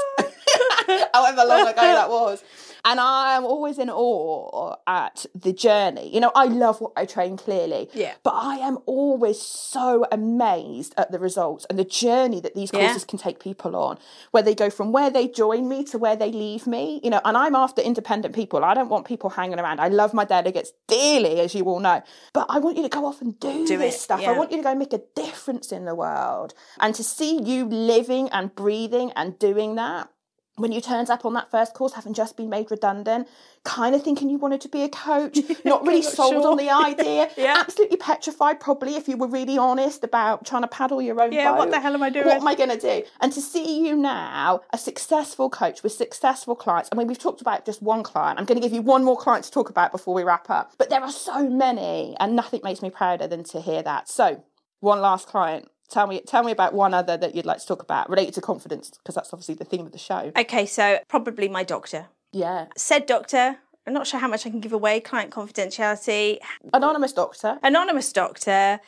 however 1.15 1.45
long 1.45 1.67
ago 1.67 1.81
that 1.83 2.09
was. 2.19 2.43
And 2.83 2.99
I'm 2.99 3.45
always 3.45 3.79
in 3.79 3.91
awe 3.91 4.75
at 4.87 5.27
the 5.35 5.53
journey. 5.53 6.13
You 6.15 6.21
know, 6.21 6.33
I 6.35 6.47
love 6.47 6.81
what 6.81 6.93
I 6.97 7.05
train 7.05 7.37
clearly. 7.37 7.91
Yeah. 7.93 8.15
But 8.23 8.33
I 8.35 8.57
am 8.57 8.79
always 8.87 9.39
so 9.41 10.07
amazed 10.11 10.95
at 10.97 11.13
the 11.13 11.19
results 11.19 11.67
and 11.69 11.79
the 11.79 11.85
journey 11.85 12.41
that 12.41 12.55
these 12.55 12.71
Yeah. 12.73 12.81
courses 12.87 13.05
can 13.05 13.19
take 13.19 13.39
people 13.39 13.77
on, 13.77 13.99
where 14.31 14.43
they 14.43 14.55
go 14.55 14.71
from 14.71 14.93
where 14.93 15.11
they 15.11 15.29
join 15.29 15.69
me 15.69 15.85
to 15.85 15.99
where 15.99 16.17
they 16.17 16.33
leave 16.33 16.67
me. 16.67 17.01
You 17.05 17.11
know, 17.11 17.21
and 17.25 17.37
I'm 17.37 17.55
after 17.55 17.83
independent 17.83 18.35
people. 18.35 18.65
I 18.65 18.73
don't 18.73 18.89
want 18.89 19.07
people 19.07 19.29
hanging 19.29 19.59
around. 19.61 19.79
I 19.79 19.89
love 19.89 20.15
my 20.15 20.25
delegates 20.25 20.73
dearly, 20.89 21.41
as 21.41 21.55
you 21.55 21.65
all 21.65 21.81
know. 21.81 22.03
But 22.33 22.47
I 22.49 22.61
want 22.61 22.79
you 22.79 22.83
to 22.85 22.89
go 22.89 23.05
off 23.05 23.21
and 23.21 23.39
do, 23.39 23.67
Do 23.67 23.77
this 23.77 23.97
it, 23.97 24.01
stuff. 24.01 24.21
I 24.27 24.33
want 24.33 24.53
you 24.53 24.57
to 24.57 24.63
go 24.63 24.75
make 24.75 24.95
a 24.95 25.03
difference 25.15 25.71
in 25.71 25.85
the 25.85 25.95
world. 25.95 26.55
And 26.79 26.95
to 26.95 27.05
see 27.05 27.43
you 27.43 27.67
living 27.67 28.31
and 28.31 28.55
breathing 28.55 29.13
and 29.13 29.39
doing 29.39 29.75
that 29.75 30.09
when 30.57 30.73
you 30.73 30.81
turned 30.81 31.09
up 31.09 31.25
on 31.25 31.33
that 31.35 31.51
first 31.51 31.73
course, 31.75 31.95
having 31.95 32.13
just 32.13 32.37
been 32.37 32.51
made 32.51 32.71
redundant, 32.71 33.27
kind 33.65 33.95
of 33.95 34.03
thinking 34.03 34.29
you 34.29 34.37
wanted 34.37 34.61
to 34.61 34.69
be 34.69 34.83
a 34.83 34.89
coach, 34.89 35.39
not 35.65 35.83
really 35.87 36.03
Not 36.03 36.13
sold 36.13 36.43
sure. 36.43 36.51
on 36.53 36.57
the 36.59 36.69
idea, 36.87 37.31
Yeah. 37.37 37.55
absolutely 37.59 37.97
petrified, 37.97 38.61
probably, 38.61 38.97
if 38.97 39.09
you 39.09 39.17
were 39.17 39.27
really 39.27 39.57
honest 39.57 40.05
about 40.05 40.45
trying 40.45 40.63
to 40.63 40.69
paddle 40.69 41.01
your 41.01 41.21
own 41.23 41.33
Yeah, 41.33 41.53
boat. 41.53 41.59
what 41.59 41.71
the 41.71 41.81
hell 41.81 41.95
am 41.95 42.03
I 42.03 42.11
doing? 42.11 42.27
What 42.27 42.37
am 42.37 42.47
I 42.47 42.55
going 42.55 42.69
to 42.71 42.79
do? 42.79 43.03
And 43.21 43.33
to 43.33 43.41
see 43.41 43.87
you 43.87 43.97
now, 43.97 44.61
a 44.73 44.77
successful 44.79 45.49
coach 45.49 45.83
with 45.83 45.93
successful 45.93 46.55
clients. 46.57 46.91
I 46.93 46.97
mean, 46.97 47.07
we've 47.07 47.19
talked 47.19 47.41
about 47.41 47.65
just 47.65 47.81
one 47.81 48.03
client. 48.03 48.39
I'm 48.39 48.45
going 48.45 48.61
to 48.61 48.67
give 48.67 48.75
you 48.75 48.83
one 48.83 49.03
more 49.03 49.17
client 49.17 49.45
to 49.47 49.51
talk 49.51 49.71
about 49.71 49.93
before 49.93 50.15
we 50.15 50.25
wrap 50.25 50.51
up. 50.51 50.73
But 50.77 50.91
there 50.91 51.01
are 51.01 51.13
so 51.13 51.49
many, 51.49 52.17
and 52.21 52.37
nothing 52.37 52.61
makes 52.65 52.83
me 52.83 52.91
prouder 52.91 53.27
than 53.27 53.45
to 53.45 53.61
hear 53.63 53.83
that. 53.83 54.09
So, 54.09 54.45
one 54.81 55.01
last 55.01 55.27
client. 55.27 55.69
Tell 55.91 56.07
me, 56.07 56.21
tell 56.21 56.45
me 56.45 56.53
about 56.53 56.73
one 56.73 56.95
other 56.95 57.17
that 57.17 57.35
you'd 57.35 57.47
like 57.47 57.59
to 57.59 57.67
talk 57.67 57.83
about 57.83 58.09
related 58.09 58.35
to 58.35 58.41
confidence, 58.41 58.91
because 58.91 59.15
that's 59.17 59.33
obviously 59.33 59.57
the 59.57 59.65
theme 59.65 59.87
of 59.87 59.93
the 59.93 59.99
show. 59.99 60.31
Okay, 60.37 60.65
so 60.65 61.01
probably 61.09 61.49
my 61.49 61.65
doctor. 61.65 62.07
Yeah, 62.33 62.67
Said 62.77 63.07
doctor, 63.07 63.57
I'm 63.87 63.93
not 63.93 64.07
sure 64.07 64.21
how 64.21 64.29
much 64.29 64.47
I 64.47 64.51
can 64.51 64.61
give 64.61 64.73
away, 64.73 65.01
client 65.01 65.33
confidentiality. 65.33 66.39
anonymous 66.73 67.13
doctor. 67.13 67.59
Anonymous 67.63 68.13
doctor 68.13 68.79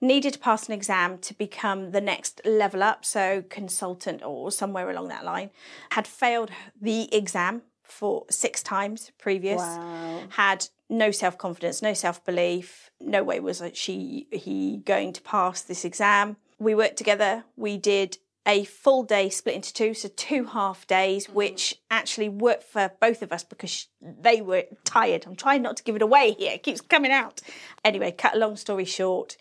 needed 0.00 0.32
to 0.34 0.38
pass 0.38 0.66
an 0.66 0.72
exam 0.74 1.18
to 1.18 1.34
become 1.34 1.90
the 1.90 2.00
next 2.00 2.40
level 2.44 2.82
up, 2.82 3.04
so 3.04 3.42
consultant 3.50 4.22
or 4.24 4.50
somewhere 4.50 4.88
along 4.88 5.08
that 5.08 5.24
line. 5.24 5.50
Had 5.90 6.06
failed 6.06 6.50
the 6.80 7.14
exam 7.14 7.62
for 7.82 8.24
six 8.30 8.62
times 8.62 9.12
previous. 9.18 9.60
Wow. 9.60 10.22
Had 10.30 10.68
no 10.88 11.10
self 11.10 11.36
confidence, 11.38 11.82
no 11.82 11.94
self 11.94 12.24
belief. 12.24 12.90
No 13.00 13.22
way 13.22 13.40
was 13.40 13.62
she 13.74 14.26
he 14.32 14.78
going 14.78 15.12
to 15.12 15.22
pass 15.22 15.62
this 15.62 15.84
exam. 15.84 16.36
We 16.58 16.74
worked 16.74 16.96
together. 16.96 17.44
We 17.56 17.76
did 17.76 18.18
a 18.46 18.64
full 18.64 19.02
day 19.02 19.28
split 19.28 19.56
into 19.56 19.72
two, 19.72 19.92
so 19.92 20.08
two 20.14 20.44
half 20.44 20.86
days, 20.86 21.28
which 21.28 21.80
actually 21.90 22.28
worked 22.28 22.62
for 22.62 22.92
both 23.00 23.20
of 23.22 23.32
us 23.32 23.42
because 23.42 23.88
they 24.00 24.40
were 24.40 24.64
tired. 24.84 25.24
I'm 25.26 25.34
trying 25.34 25.62
not 25.62 25.76
to 25.78 25.82
give 25.82 25.96
it 25.96 26.02
away 26.02 26.32
here; 26.38 26.52
it 26.52 26.62
keeps 26.62 26.80
coming 26.80 27.10
out. 27.10 27.40
Anyway, 27.84 28.12
cut 28.12 28.36
a 28.36 28.38
long 28.38 28.56
story 28.56 28.84
short, 28.84 29.36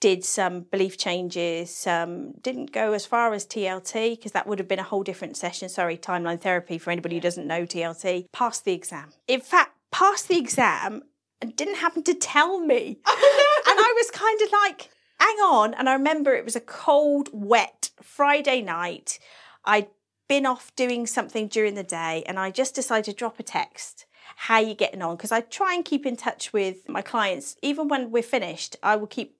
did 0.00 0.24
some 0.24 0.60
belief 0.60 0.98
changes. 0.98 1.86
Um, 1.86 2.32
didn't 2.42 2.72
go 2.72 2.92
as 2.92 3.06
far 3.06 3.32
as 3.32 3.46
TLT 3.46 4.16
because 4.16 4.32
that 4.32 4.46
would 4.46 4.58
have 4.58 4.68
been 4.68 4.78
a 4.78 4.84
whole 4.84 5.02
different 5.02 5.36
session. 5.36 5.68
Sorry, 5.68 5.96
timeline 5.96 6.40
therapy 6.40 6.78
for 6.78 6.90
anybody 6.90 7.16
who 7.16 7.20
doesn't 7.20 7.46
know 7.46 7.62
TLT. 7.62 8.26
Passed 8.32 8.64
the 8.64 8.72
exam. 8.72 9.10
In 9.26 9.40
fact, 9.40 9.72
passed 9.90 10.28
the 10.28 10.38
exam 10.38 11.02
and 11.40 11.56
didn't 11.56 11.76
happen 11.76 12.02
to 12.04 12.14
tell 12.14 12.60
me. 12.60 12.86
and 13.06 13.06
I 13.06 13.94
was 13.96 14.10
kind 14.10 14.40
of 14.42 14.52
like, 14.52 14.90
hang 15.20 15.36
on. 15.36 15.74
And 15.74 15.88
I 15.88 15.92
remember 15.92 16.34
it 16.34 16.44
was 16.44 16.56
a 16.56 16.60
cold, 16.60 17.28
wet 17.32 17.90
Friday 18.02 18.62
night. 18.62 19.18
I'd 19.64 19.88
been 20.28 20.46
off 20.46 20.74
doing 20.76 21.06
something 21.06 21.48
during 21.48 21.74
the 21.74 21.82
day 21.82 22.22
and 22.26 22.38
I 22.38 22.50
just 22.50 22.74
decided 22.74 23.04
to 23.06 23.12
drop 23.12 23.38
a 23.38 23.42
text. 23.42 24.06
How 24.36 24.58
you 24.58 24.74
getting 24.74 25.02
on? 25.02 25.16
Because 25.16 25.32
I 25.32 25.40
try 25.40 25.74
and 25.74 25.84
keep 25.84 26.06
in 26.06 26.16
touch 26.16 26.52
with 26.52 26.88
my 26.88 27.02
clients. 27.02 27.56
Even 27.62 27.88
when 27.88 28.10
we're 28.10 28.22
finished, 28.22 28.76
I 28.82 28.96
will 28.96 29.08
keep 29.08 29.36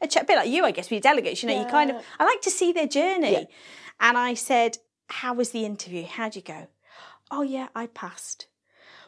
a 0.00 0.06
chat, 0.06 0.22
a 0.22 0.24
bit 0.24 0.36
like 0.36 0.48
you, 0.48 0.64
I 0.64 0.70
guess, 0.70 0.86
with 0.86 0.92
your 0.92 1.00
delegates. 1.00 1.42
You 1.42 1.48
know, 1.48 1.60
you 1.60 1.66
kind 1.66 1.90
of, 1.90 2.02
I 2.18 2.24
like 2.24 2.40
to 2.42 2.50
see 2.50 2.72
their 2.72 2.86
journey. 2.86 3.32
Yeah. 3.32 3.44
And 4.00 4.16
I 4.16 4.34
said, 4.34 4.78
How 5.08 5.34
was 5.34 5.50
the 5.50 5.64
interview? 5.64 6.04
How'd 6.04 6.36
you 6.36 6.42
go? 6.42 6.68
Oh, 7.30 7.42
yeah, 7.42 7.68
I 7.74 7.86
passed. 7.88 8.46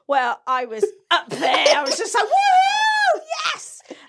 Well, 0.06 0.40
I 0.46 0.64
was 0.66 0.84
up 1.10 1.30
there. 1.30 1.76
I 1.76 1.82
was 1.82 1.96
just 1.96 2.14
like, 2.14 2.24
woo. 2.24 2.93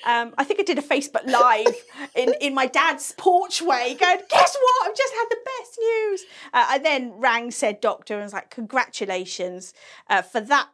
Um, 0.06 0.34
I 0.38 0.44
think 0.44 0.60
I 0.60 0.64
did 0.64 0.78
a 0.78 0.82
Facebook 0.82 1.26
Live 1.26 1.76
in, 2.16 2.34
in 2.42 2.54
my 2.54 2.68
dad's 2.68 3.14
porchway 3.18 4.00
going, 4.00 4.20
guess 4.30 4.58
what? 4.62 4.90
I've 4.90 4.96
just 4.96 5.14
had 5.14 5.26
the 5.30 5.38
best 5.46 5.80
news. 5.80 6.24
Uh, 6.54 6.66
I 6.70 6.78
then 6.80 7.14
rang 7.18 7.52
said 7.52 7.82
doctor 7.82 8.16
and 8.16 8.24
was 8.24 8.34
like, 8.34 8.50
congratulations. 8.50 9.74
Uh, 10.10 10.22
for 10.22 10.42
that 10.42 10.70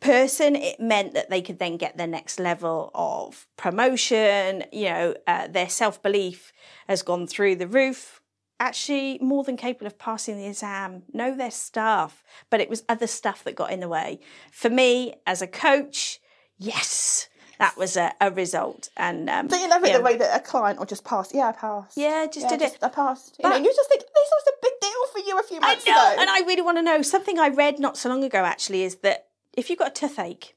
person, 0.00 0.56
it 0.56 0.80
meant 0.80 1.14
that 1.14 1.30
they 1.30 1.40
could 1.40 1.58
then 1.58 1.76
get 1.76 1.96
their 1.96 2.06
next 2.06 2.38
level 2.38 2.90
of 2.94 3.46
promotion. 3.56 4.64
You 4.72 4.84
know, 4.84 5.14
uh, 5.26 5.48
their 5.48 5.68
self 5.68 6.02
belief 6.02 6.52
has 6.88 7.02
gone 7.02 7.26
through 7.26 7.56
the 7.56 7.66
roof. 7.66 8.20
Actually, 8.60 9.18
more 9.20 9.42
than 9.42 9.56
capable 9.56 9.88
of 9.88 9.98
passing 9.98 10.36
the 10.36 10.46
exam, 10.46 11.02
know 11.12 11.34
their 11.34 11.50
stuff, 11.50 12.22
but 12.48 12.60
it 12.60 12.70
was 12.70 12.84
other 12.88 13.08
stuff 13.08 13.42
that 13.42 13.56
got 13.56 13.72
in 13.72 13.80
the 13.80 13.88
way. 13.88 14.20
For 14.52 14.70
me, 14.70 15.14
as 15.26 15.42
a 15.42 15.48
coach, 15.48 16.20
yes, 16.58 17.28
that 17.58 17.76
was 17.76 17.96
a, 17.96 18.12
a 18.20 18.30
result. 18.30 18.88
And 18.96 19.28
um, 19.30 19.48
Don't 19.48 19.60
you 19.62 19.68
love 19.68 19.84
it 19.84 19.88
yeah. 19.90 19.98
the 19.98 20.04
way 20.04 20.16
that 20.16 20.36
a 20.36 20.42
client 20.42 20.78
will 20.78 20.86
just 20.86 21.04
pass? 21.04 21.32
Yeah, 21.34 21.48
I 21.48 21.52
passed. 21.52 21.96
Yeah, 21.96 22.26
just 22.32 22.48
did 22.48 22.60
just- 22.60 22.74
it. 22.76 22.84
I 22.84 22.88
passed. 22.88 23.36
You 23.38 23.48
know, 23.48 23.56
But- 23.56 23.64
you 23.64 23.72
just 23.74 23.88
think 23.88 24.02
this 24.02 24.30
was 24.32 24.44
a 24.48 24.56
big 24.62 24.72
deal 24.80 25.06
for 25.12 25.18
you 25.28 25.38
a 25.38 25.42
few 25.42 25.56
I 25.58 25.60
months 25.60 25.86
know, 25.86 25.92
ago. 25.92 26.16
and 26.20 26.30
I 26.30 26.40
really 26.40 26.62
want 26.62 26.78
to 26.78 26.82
know. 26.82 27.02
Something 27.02 27.38
I 27.38 27.48
read 27.48 27.78
not 27.78 27.96
so 27.96 28.08
long 28.08 28.24
ago 28.24 28.44
actually 28.44 28.82
is 28.82 28.96
that 28.96 29.26
if 29.52 29.68
you've 29.70 29.78
got 29.78 29.88
a 29.88 29.94
toothache, 29.94 30.56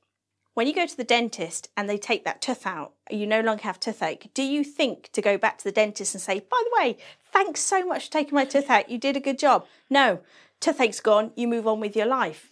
when 0.53 0.67
you 0.67 0.73
go 0.73 0.85
to 0.85 0.95
the 0.97 1.03
dentist 1.03 1.69
and 1.75 1.89
they 1.89 1.97
take 1.97 2.23
that 2.23 2.41
tooth 2.41 2.65
out, 2.65 2.93
you 3.11 3.27
no 3.27 3.41
longer 3.41 3.63
have 3.63 3.79
toothache. 3.79 4.29
Do 4.33 4.41
you 4.41 4.63
think 4.63 5.11
to 5.11 5.21
go 5.21 5.37
back 5.37 5.57
to 5.57 5.63
the 5.65 5.71
dentist 5.71 6.15
and 6.15 6.21
say, 6.21 6.39
by 6.39 6.61
the 6.63 6.71
way, 6.81 6.97
thanks 7.33 7.59
so 7.59 7.85
much 7.85 8.05
for 8.05 8.11
taking 8.13 8.35
my 8.35 8.45
tooth 8.45 8.69
out, 8.69 8.89
you 8.89 8.97
did 8.97 9.17
a 9.17 9.19
good 9.19 9.37
job? 9.37 9.65
No, 9.89 10.21
toothache's 10.61 11.01
gone, 11.01 11.31
you 11.35 11.47
move 11.49 11.67
on 11.67 11.81
with 11.81 11.93
your 11.95 12.05
life. 12.05 12.49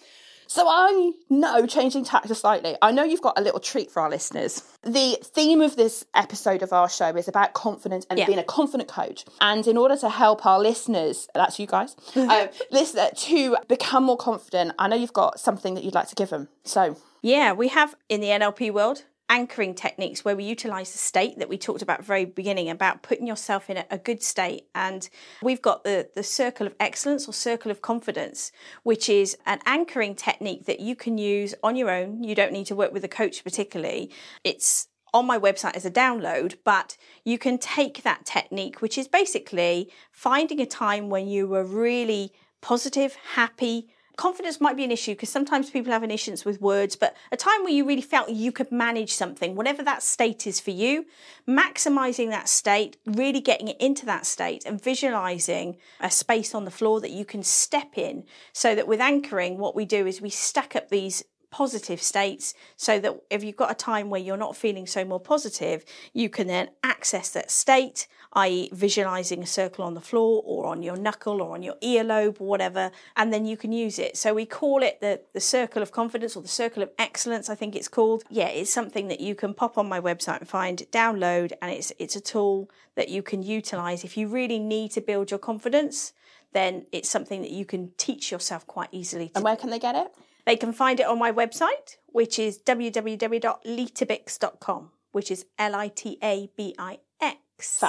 So 0.53 0.67
I 0.69 1.13
know, 1.31 1.65
changing 1.65 2.05
tack 2.05 2.27
just 2.27 2.41
slightly, 2.41 2.75
I 2.79 2.91
know 2.91 3.03
you've 3.03 3.23
got 3.23 3.39
a 3.39 3.41
little 3.41 3.59
treat 3.59 3.89
for 3.89 4.03
our 4.03 4.09
listeners. 4.11 4.61
The 4.83 5.17
theme 5.23 5.61
of 5.61 5.75
this 5.75 6.05
episode 6.13 6.61
of 6.61 6.71
our 6.71 6.87
show 6.87 7.07
is 7.15 7.27
about 7.27 7.53
confidence 7.53 8.05
and 8.07 8.19
Yeah. 8.19 8.27
being 8.27 8.37
a 8.37 8.43
confident 8.43 8.87
coach. 8.87 9.25
And 9.41 9.65
in 9.65 9.77
order 9.77 9.97
to 9.97 10.09
help 10.09 10.45
our 10.45 10.59
listeners, 10.59 11.27
that's 11.33 11.57
you 11.57 11.65
guys, 11.65 11.95
um, 12.15 12.49
listener, 12.69 13.09
to 13.15 13.57
become 13.67 14.03
more 14.03 14.15
confident, 14.15 14.73
I 14.77 14.87
know 14.89 14.95
you've 14.95 15.11
got 15.11 15.39
something 15.39 15.73
that 15.73 15.83
you'd 15.83 15.95
like 15.95 16.09
to 16.09 16.15
give 16.15 16.29
them. 16.29 16.49
So 16.63 16.97
Yeah, 17.23 17.53
we 17.53 17.69
have 17.69 17.95
in 18.07 18.21
the 18.21 18.27
NLP 18.27 18.69
world 18.71 19.05
anchoring 19.29 19.73
techniques 19.73 20.23
where 20.23 20.35
we 20.35 20.43
utilize 20.43 20.91
the 20.91 20.97
state 20.97 21.39
that 21.39 21.49
we 21.49 21.57
talked 21.57 21.81
about 21.81 22.03
very 22.03 22.25
beginning 22.25 22.69
about 22.69 23.01
putting 23.01 23.25
yourself 23.25 23.69
in 23.69 23.77
a, 23.77 23.85
a 23.89 23.97
good 23.97 24.21
state. 24.21 24.67
And 24.75 25.09
we've 25.41 25.61
got 25.61 25.83
the, 25.83 26.09
the 26.13 26.23
circle 26.23 26.67
of 26.67 26.75
excellence 26.79 27.27
or 27.27 27.33
circle 27.33 27.71
of 27.71 27.81
confidence, 27.81 28.51
which 28.83 29.09
is 29.09 29.37
an 29.45 29.59
anchoring 29.65 30.15
technique 30.15 30.65
that 30.65 30.79
you 30.79 30.95
can 30.95 31.17
use 31.17 31.55
on 31.63 31.75
your 31.75 31.89
own. 31.89 32.23
You 32.23 32.35
don't 32.35 32.51
need 32.51 32.67
to 32.67 32.75
work 32.75 32.93
with 32.93 33.03
a 33.03 33.09
coach 33.09 33.43
particularly. 33.43 34.11
It's 34.43 34.87
on 35.13 35.25
my 35.27 35.37
website 35.37 35.75
as 35.75 35.85
a 35.85 35.91
download, 35.91 36.55
but 36.63 36.97
you 37.23 37.37
can 37.37 37.57
take 37.59 38.01
that 38.03 38.25
technique, 38.25 38.81
which 38.81 38.97
is 38.97 39.07
basically 39.07 39.91
finding 40.11 40.59
a 40.59 40.65
time 40.65 41.09
when 41.09 41.27
you 41.27 41.47
were 41.47 41.63
really 41.63 42.33
positive, 42.61 43.15
happy, 43.35 43.92
confidence 44.15 44.61
might 44.61 44.75
be 44.75 44.83
an 44.83 44.91
issue 44.91 45.13
because 45.13 45.29
sometimes 45.29 45.69
people 45.69 45.91
have 45.91 46.03
an 46.03 46.11
issue 46.11 46.23
with 46.45 46.61
words, 46.61 46.95
but 46.95 47.15
a 47.31 47.37
time 47.37 47.63
where 47.63 47.73
you 47.73 47.85
really 47.85 48.01
felt 48.01 48.29
you 48.29 48.51
could 48.51 48.71
manage 48.71 49.13
something, 49.13 49.55
whatever 49.55 49.83
that 49.83 50.01
state 50.01 50.47
is 50.47 50.59
for 50.59 50.71
you, 50.71 51.05
maximizing 51.47 52.29
that 52.29 52.47
state, 52.47 52.97
really 53.05 53.41
getting 53.41 53.67
it 53.67 53.79
into 53.79 54.05
that 54.05 54.25
state 54.25 54.63
and 54.65 54.81
visualizing 54.81 55.77
a 55.99 56.09
space 56.09 56.55
on 56.55 56.65
the 56.65 56.71
floor 56.71 57.01
that 57.01 57.11
you 57.11 57.25
can 57.25 57.43
step 57.43 57.97
in 57.97 58.23
so 58.53 58.73
that 58.73 58.87
with 58.87 59.01
anchoring, 59.01 59.57
what 59.57 59.75
we 59.75 59.85
do 59.85 60.07
is 60.07 60.21
we 60.21 60.29
stack 60.29 60.75
up 60.75 60.89
these 60.89 61.23
positive 61.53 62.01
states 62.01 62.55
so 62.75 62.99
that 62.99 63.15
if 63.29 63.43
you've 63.43 63.55
got 63.55 63.69
a 63.69 63.75
time 63.75 64.09
where 64.09 64.19
you're 64.19 64.35
not 64.35 64.57
feeling 64.57 64.87
so 64.87 65.05
more 65.05 65.19
positive, 65.19 65.85
you 66.11 66.27
can 66.27 66.47
then 66.47 66.67
access 66.83 67.29
that 67.29 67.51
state, 67.51 68.07
i.e., 68.33 68.69
visualizing 68.71 69.43
a 69.43 69.45
circle 69.45 69.85
on 69.85 69.93
the 69.93 70.01
floor 70.01 70.41
or 70.45 70.65
on 70.65 70.83
your 70.83 70.95
knuckle 70.95 71.41
or 71.41 71.53
on 71.53 71.63
your 71.63 71.75
earlobe 71.75 72.39
or 72.39 72.47
whatever, 72.47 72.91
and 73.15 73.31
then 73.31 73.45
you 73.45 73.57
can 73.57 73.71
use 73.71 73.99
it. 73.99 74.17
So 74.17 74.33
we 74.33 74.45
call 74.45 74.83
it 74.83 74.99
the, 75.01 75.21
the 75.33 75.39
circle 75.39 75.81
of 75.81 75.91
confidence 75.91 76.35
or 76.35 76.41
the 76.41 76.47
circle 76.47 76.83
of 76.83 76.89
excellence, 76.97 77.49
I 77.49 77.55
think 77.55 77.75
it's 77.75 77.87
called. 77.87 78.23
Yeah, 78.29 78.47
it's 78.47 78.73
something 78.73 79.07
that 79.07 79.19
you 79.19 79.35
can 79.35 79.53
pop 79.53 79.77
on 79.77 79.87
my 79.87 79.99
website 79.99 80.39
and 80.39 80.49
find, 80.49 80.79
download, 80.91 81.53
and 81.61 81.71
it's 81.71 81.91
it's 81.99 82.15
a 82.15 82.21
tool 82.21 82.69
that 82.95 83.09
you 83.09 83.23
can 83.23 83.43
utilize 83.43 84.03
if 84.03 84.17
you 84.17 84.27
really 84.27 84.59
need 84.59 84.91
to 84.91 85.01
build 85.01 85.31
your 85.31 85.39
confidence. 85.39 86.13
Then 86.53 86.85
it's 86.91 87.09
something 87.09 87.41
that 87.41 87.51
you 87.51 87.65
can 87.65 87.91
teach 87.97 88.31
yourself 88.31 88.67
quite 88.67 88.89
easily. 88.91 89.31
And 89.35 89.43
where 89.43 89.55
can 89.55 89.71
they 89.71 89.79
get 89.79 89.95
it? 89.95 90.13
They 90.45 90.55
can 90.55 90.71
find 90.73 90.99
it 90.99 91.07
on 91.07 91.17
my 91.17 91.31
website, 91.31 91.97
which 92.07 92.37
is 92.37 92.59
www.litabix.com, 92.59 94.91
which 95.11 95.31
is 95.31 95.47
L 95.57 95.73
I 95.75 95.87
T 95.87 96.19
A 96.21 96.51
B 96.55 96.75
I 96.77 96.99
X. 97.21 97.83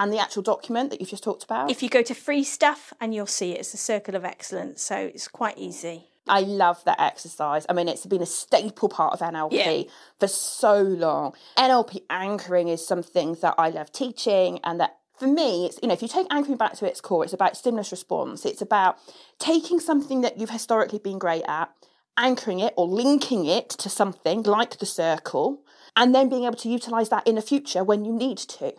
And 0.00 0.10
the 0.10 0.18
actual 0.18 0.42
document 0.42 0.88
that 0.90 0.98
you've 1.00 1.10
just 1.10 1.22
talked 1.22 1.44
about? 1.44 1.70
If 1.70 1.82
you 1.82 1.90
go 1.90 2.00
to 2.00 2.14
free 2.14 2.42
stuff 2.42 2.94
and 3.02 3.14
you'll 3.14 3.26
see 3.26 3.52
it, 3.52 3.60
it's 3.60 3.74
a 3.74 3.76
circle 3.76 4.14
of 4.14 4.24
excellence. 4.24 4.80
So 4.80 4.96
it's 4.96 5.28
quite 5.28 5.58
easy. 5.58 6.06
I 6.26 6.40
love 6.40 6.82
that 6.84 6.98
exercise. 6.98 7.66
I 7.68 7.74
mean, 7.74 7.86
it's 7.86 8.06
been 8.06 8.22
a 8.22 8.26
staple 8.26 8.88
part 8.88 9.12
of 9.12 9.20
NLP 9.20 9.52
Yeah. 9.52 9.82
for 10.18 10.26
so 10.26 10.80
long. 10.80 11.34
NLP 11.58 12.00
anchoring 12.08 12.68
is 12.68 12.86
something 12.86 13.34
that 13.42 13.54
I 13.58 13.68
love 13.68 13.92
teaching, 13.92 14.58
and 14.64 14.80
that 14.80 14.96
for 15.18 15.26
me, 15.26 15.66
it's 15.66 15.78
you 15.82 15.88
know, 15.88 15.92
if 15.92 16.00
you 16.00 16.08
take 16.08 16.26
anchoring 16.30 16.56
back 16.56 16.74
to 16.76 16.86
its 16.86 17.02
core, 17.02 17.22
it's 17.22 17.34
about 17.34 17.58
stimulus 17.58 17.90
response. 17.90 18.46
It's 18.46 18.62
about 18.62 18.96
taking 19.38 19.80
something 19.80 20.22
that 20.22 20.38
you've 20.38 20.48
historically 20.48 20.98
been 20.98 21.18
great 21.18 21.44
at, 21.46 21.68
anchoring 22.16 22.60
it 22.60 22.72
or 22.74 22.86
linking 22.86 23.44
it 23.44 23.68
to 23.70 23.90
something 23.90 24.44
like 24.44 24.78
the 24.78 24.86
circle, 24.86 25.62
and 25.94 26.14
then 26.14 26.30
being 26.30 26.44
able 26.44 26.56
to 26.56 26.70
utilize 26.70 27.10
that 27.10 27.26
in 27.26 27.34
the 27.34 27.42
future 27.42 27.84
when 27.84 28.06
you 28.06 28.12
need 28.14 28.38
to. 28.38 28.72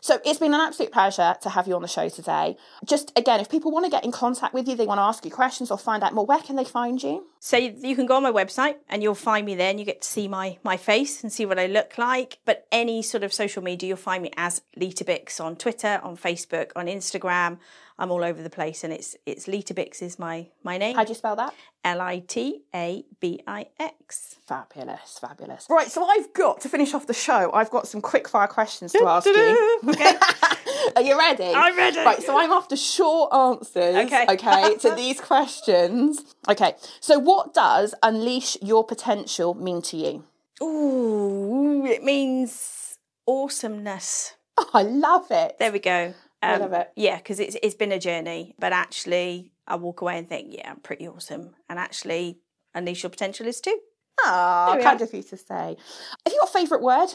So 0.00 0.20
it's 0.24 0.38
been 0.38 0.54
an 0.54 0.60
absolute 0.60 0.92
pleasure 0.92 1.34
to 1.40 1.50
have 1.50 1.66
you 1.66 1.74
on 1.74 1.82
the 1.82 1.88
show 1.88 2.08
today. 2.08 2.56
Just 2.84 3.12
again, 3.16 3.40
if 3.40 3.48
people 3.48 3.70
want 3.70 3.84
to 3.84 3.90
get 3.90 4.04
in 4.04 4.12
contact 4.12 4.54
with 4.54 4.68
you, 4.68 4.76
they 4.76 4.86
want 4.86 4.98
to 4.98 5.02
ask 5.02 5.24
you 5.24 5.30
questions 5.30 5.70
or 5.70 5.78
find 5.78 6.02
out 6.02 6.14
more, 6.14 6.26
where 6.26 6.40
can 6.40 6.56
they 6.56 6.64
find 6.64 7.02
you? 7.02 7.26
So 7.40 7.56
you 7.56 7.94
can 7.94 8.06
go 8.06 8.16
on 8.16 8.22
my 8.22 8.32
website 8.32 8.76
and 8.88 9.02
you'll 9.02 9.14
find 9.14 9.46
me 9.46 9.54
there 9.54 9.70
and 9.70 9.78
you 9.78 9.86
get 9.86 10.02
to 10.02 10.08
see 10.08 10.28
my 10.28 10.58
my 10.62 10.76
face 10.76 11.22
and 11.22 11.32
see 11.32 11.46
what 11.46 11.58
I 11.58 11.66
look 11.66 11.98
like. 11.98 12.38
But 12.44 12.66
any 12.72 13.02
sort 13.02 13.22
of 13.22 13.32
social 13.32 13.62
media, 13.62 13.88
you'll 13.88 13.96
find 13.96 14.22
me 14.22 14.30
as 14.36 14.62
Lita 14.76 15.04
Bix 15.04 15.40
on 15.40 15.56
Twitter, 15.56 16.00
on 16.02 16.16
Facebook, 16.16 16.72
on 16.74 16.86
Instagram. 16.86 17.58
I'm 17.98 18.12
all 18.12 18.22
over 18.22 18.42
the 18.42 18.50
place 18.50 18.84
and 18.84 18.92
it's 18.92 19.16
it's 19.26 19.48
Lita 19.48 19.74
Bix 19.74 20.02
is 20.02 20.18
my 20.18 20.46
my 20.62 20.78
name. 20.78 20.94
How 20.94 21.04
do 21.04 21.08
you 21.08 21.14
spell 21.16 21.34
that? 21.36 21.52
L 21.84 22.00
I 22.00 22.20
T 22.20 22.62
A 22.74 23.04
B 23.20 23.42
I 23.46 23.66
X. 23.80 24.36
Fabulous, 24.46 25.18
fabulous. 25.20 25.66
Right, 25.68 25.88
so 25.88 26.04
I've 26.06 26.32
got 26.32 26.60
to 26.60 26.68
finish 26.68 26.94
off 26.94 27.06
the 27.06 27.14
show. 27.14 27.50
I've 27.52 27.70
got 27.70 27.88
some 27.88 28.00
quick 28.00 28.28
fire 28.28 28.46
questions 28.46 28.92
to 28.92 29.04
ask 29.06 29.26
you. 29.26 29.80
Okay. 29.88 30.14
Are 30.96 31.02
you 31.02 31.18
ready? 31.18 31.52
I'm 31.54 31.76
ready. 31.76 31.98
Right, 31.98 32.22
so 32.22 32.38
I'm 32.38 32.52
after 32.52 32.76
short 32.76 33.32
answers. 33.34 33.96
Okay. 33.96 34.26
Okay, 34.28 34.76
to 34.80 34.94
these 34.94 35.20
questions. 35.20 36.22
Okay, 36.48 36.74
so 37.00 37.18
what 37.18 37.52
does 37.52 37.94
unleash 38.02 38.56
your 38.62 38.84
potential 38.84 39.54
mean 39.54 39.82
to 39.82 39.96
you? 39.96 40.24
Ooh, 40.62 41.84
it 41.84 42.02
means 42.02 42.98
awesomeness. 43.26 44.34
Oh, 44.56 44.70
I 44.74 44.82
love 44.82 45.26
it. 45.30 45.56
There 45.58 45.72
we 45.72 45.78
go. 45.78 46.14
Um, 46.42 46.50
I 46.50 46.56
love 46.58 46.72
it. 46.72 46.90
Yeah, 46.96 47.16
because 47.16 47.40
it's 47.40 47.56
it's 47.62 47.74
been 47.74 47.92
a 47.92 47.98
journey, 47.98 48.54
but 48.58 48.72
actually, 48.72 49.52
I 49.66 49.76
walk 49.76 50.00
away 50.00 50.18
and 50.18 50.28
think, 50.28 50.54
yeah, 50.54 50.70
I'm 50.70 50.80
pretty 50.80 51.08
awesome, 51.08 51.54
and 51.68 51.78
actually, 51.78 52.38
unleash 52.74 53.02
your 53.02 53.10
potential 53.10 53.46
is 53.46 53.60
too. 53.60 53.78
Ah, 54.24 54.74
we 54.76 54.82
kind 54.82 55.00
of 55.00 55.12
you 55.12 55.22
to 55.22 55.36
say. 55.36 55.76
Have 56.24 56.32
you 56.32 56.38
got 56.40 56.48
a 56.48 56.52
favourite 56.52 56.82
word? 56.82 57.08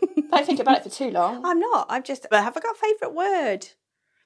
Don't 0.30 0.46
think 0.46 0.60
about 0.60 0.78
it 0.78 0.82
for 0.84 0.90
too 0.90 1.10
long. 1.10 1.44
I'm 1.44 1.60
not. 1.60 1.86
I'm 1.88 2.02
just. 2.02 2.26
But 2.30 2.42
have 2.42 2.56
I 2.56 2.60
got 2.60 2.76
a 2.76 2.78
favourite 2.78 3.14
word? 3.14 3.68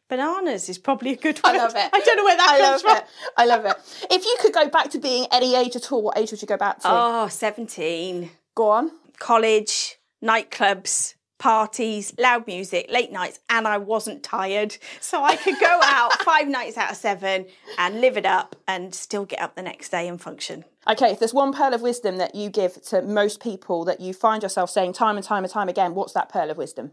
Bananas 0.08 0.68
is 0.68 0.76
probably 0.78 1.12
a 1.12 1.16
good 1.16 1.36
word. 1.36 1.54
I 1.54 1.56
love 1.58 1.72
it. 1.76 1.90
I 1.92 2.00
don't 2.00 2.16
know 2.16 2.24
where 2.24 2.36
that 2.36 2.50
I 2.50 2.58
comes 2.60 2.82
from. 2.82 2.96
it. 2.96 3.04
I 3.36 3.46
love 3.46 3.64
it. 3.64 3.76
If 4.10 4.24
you 4.24 4.36
could 4.40 4.52
go 4.52 4.68
back 4.68 4.90
to 4.90 4.98
being 4.98 5.26
any 5.30 5.54
age 5.54 5.76
at 5.76 5.92
all, 5.92 6.02
what 6.02 6.18
age 6.18 6.32
would 6.32 6.42
you 6.42 6.48
go 6.48 6.56
back 6.56 6.80
to? 6.80 6.88
Oh, 6.90 7.28
17. 7.28 8.28
Go 8.56 8.70
on. 8.70 8.90
College, 9.20 9.98
nightclubs, 10.24 11.14
parties, 11.40 12.14
loud 12.16 12.46
music, 12.46 12.86
late 12.88 13.10
nights, 13.10 13.40
and 13.48 13.66
I 13.66 13.78
wasn't 13.78 14.22
tired. 14.22 14.76
So 15.00 15.24
I 15.24 15.34
could 15.34 15.58
go 15.58 15.66
out 15.82 16.12
five 16.22 16.46
nights 16.46 16.76
out 16.76 16.92
of 16.92 16.96
seven 16.96 17.46
and 17.78 18.00
live 18.00 18.16
it 18.16 18.26
up 18.26 18.54
and 18.68 18.94
still 18.94 19.24
get 19.24 19.40
up 19.40 19.56
the 19.56 19.62
next 19.62 19.88
day 19.88 20.06
and 20.06 20.20
function. 20.20 20.64
Okay, 20.88 21.10
if 21.10 21.18
there's 21.18 21.34
one 21.34 21.52
pearl 21.52 21.74
of 21.74 21.82
wisdom 21.82 22.18
that 22.18 22.36
you 22.36 22.48
give 22.48 22.80
to 22.84 23.02
most 23.02 23.42
people 23.42 23.84
that 23.86 24.00
you 24.00 24.14
find 24.14 24.44
yourself 24.44 24.70
saying 24.70 24.92
time 24.92 25.16
and 25.16 25.26
time 25.26 25.42
and 25.42 25.52
time 25.52 25.68
again, 25.68 25.96
what's 25.96 26.12
that 26.12 26.28
pearl 26.28 26.50
of 26.50 26.56
wisdom? 26.56 26.92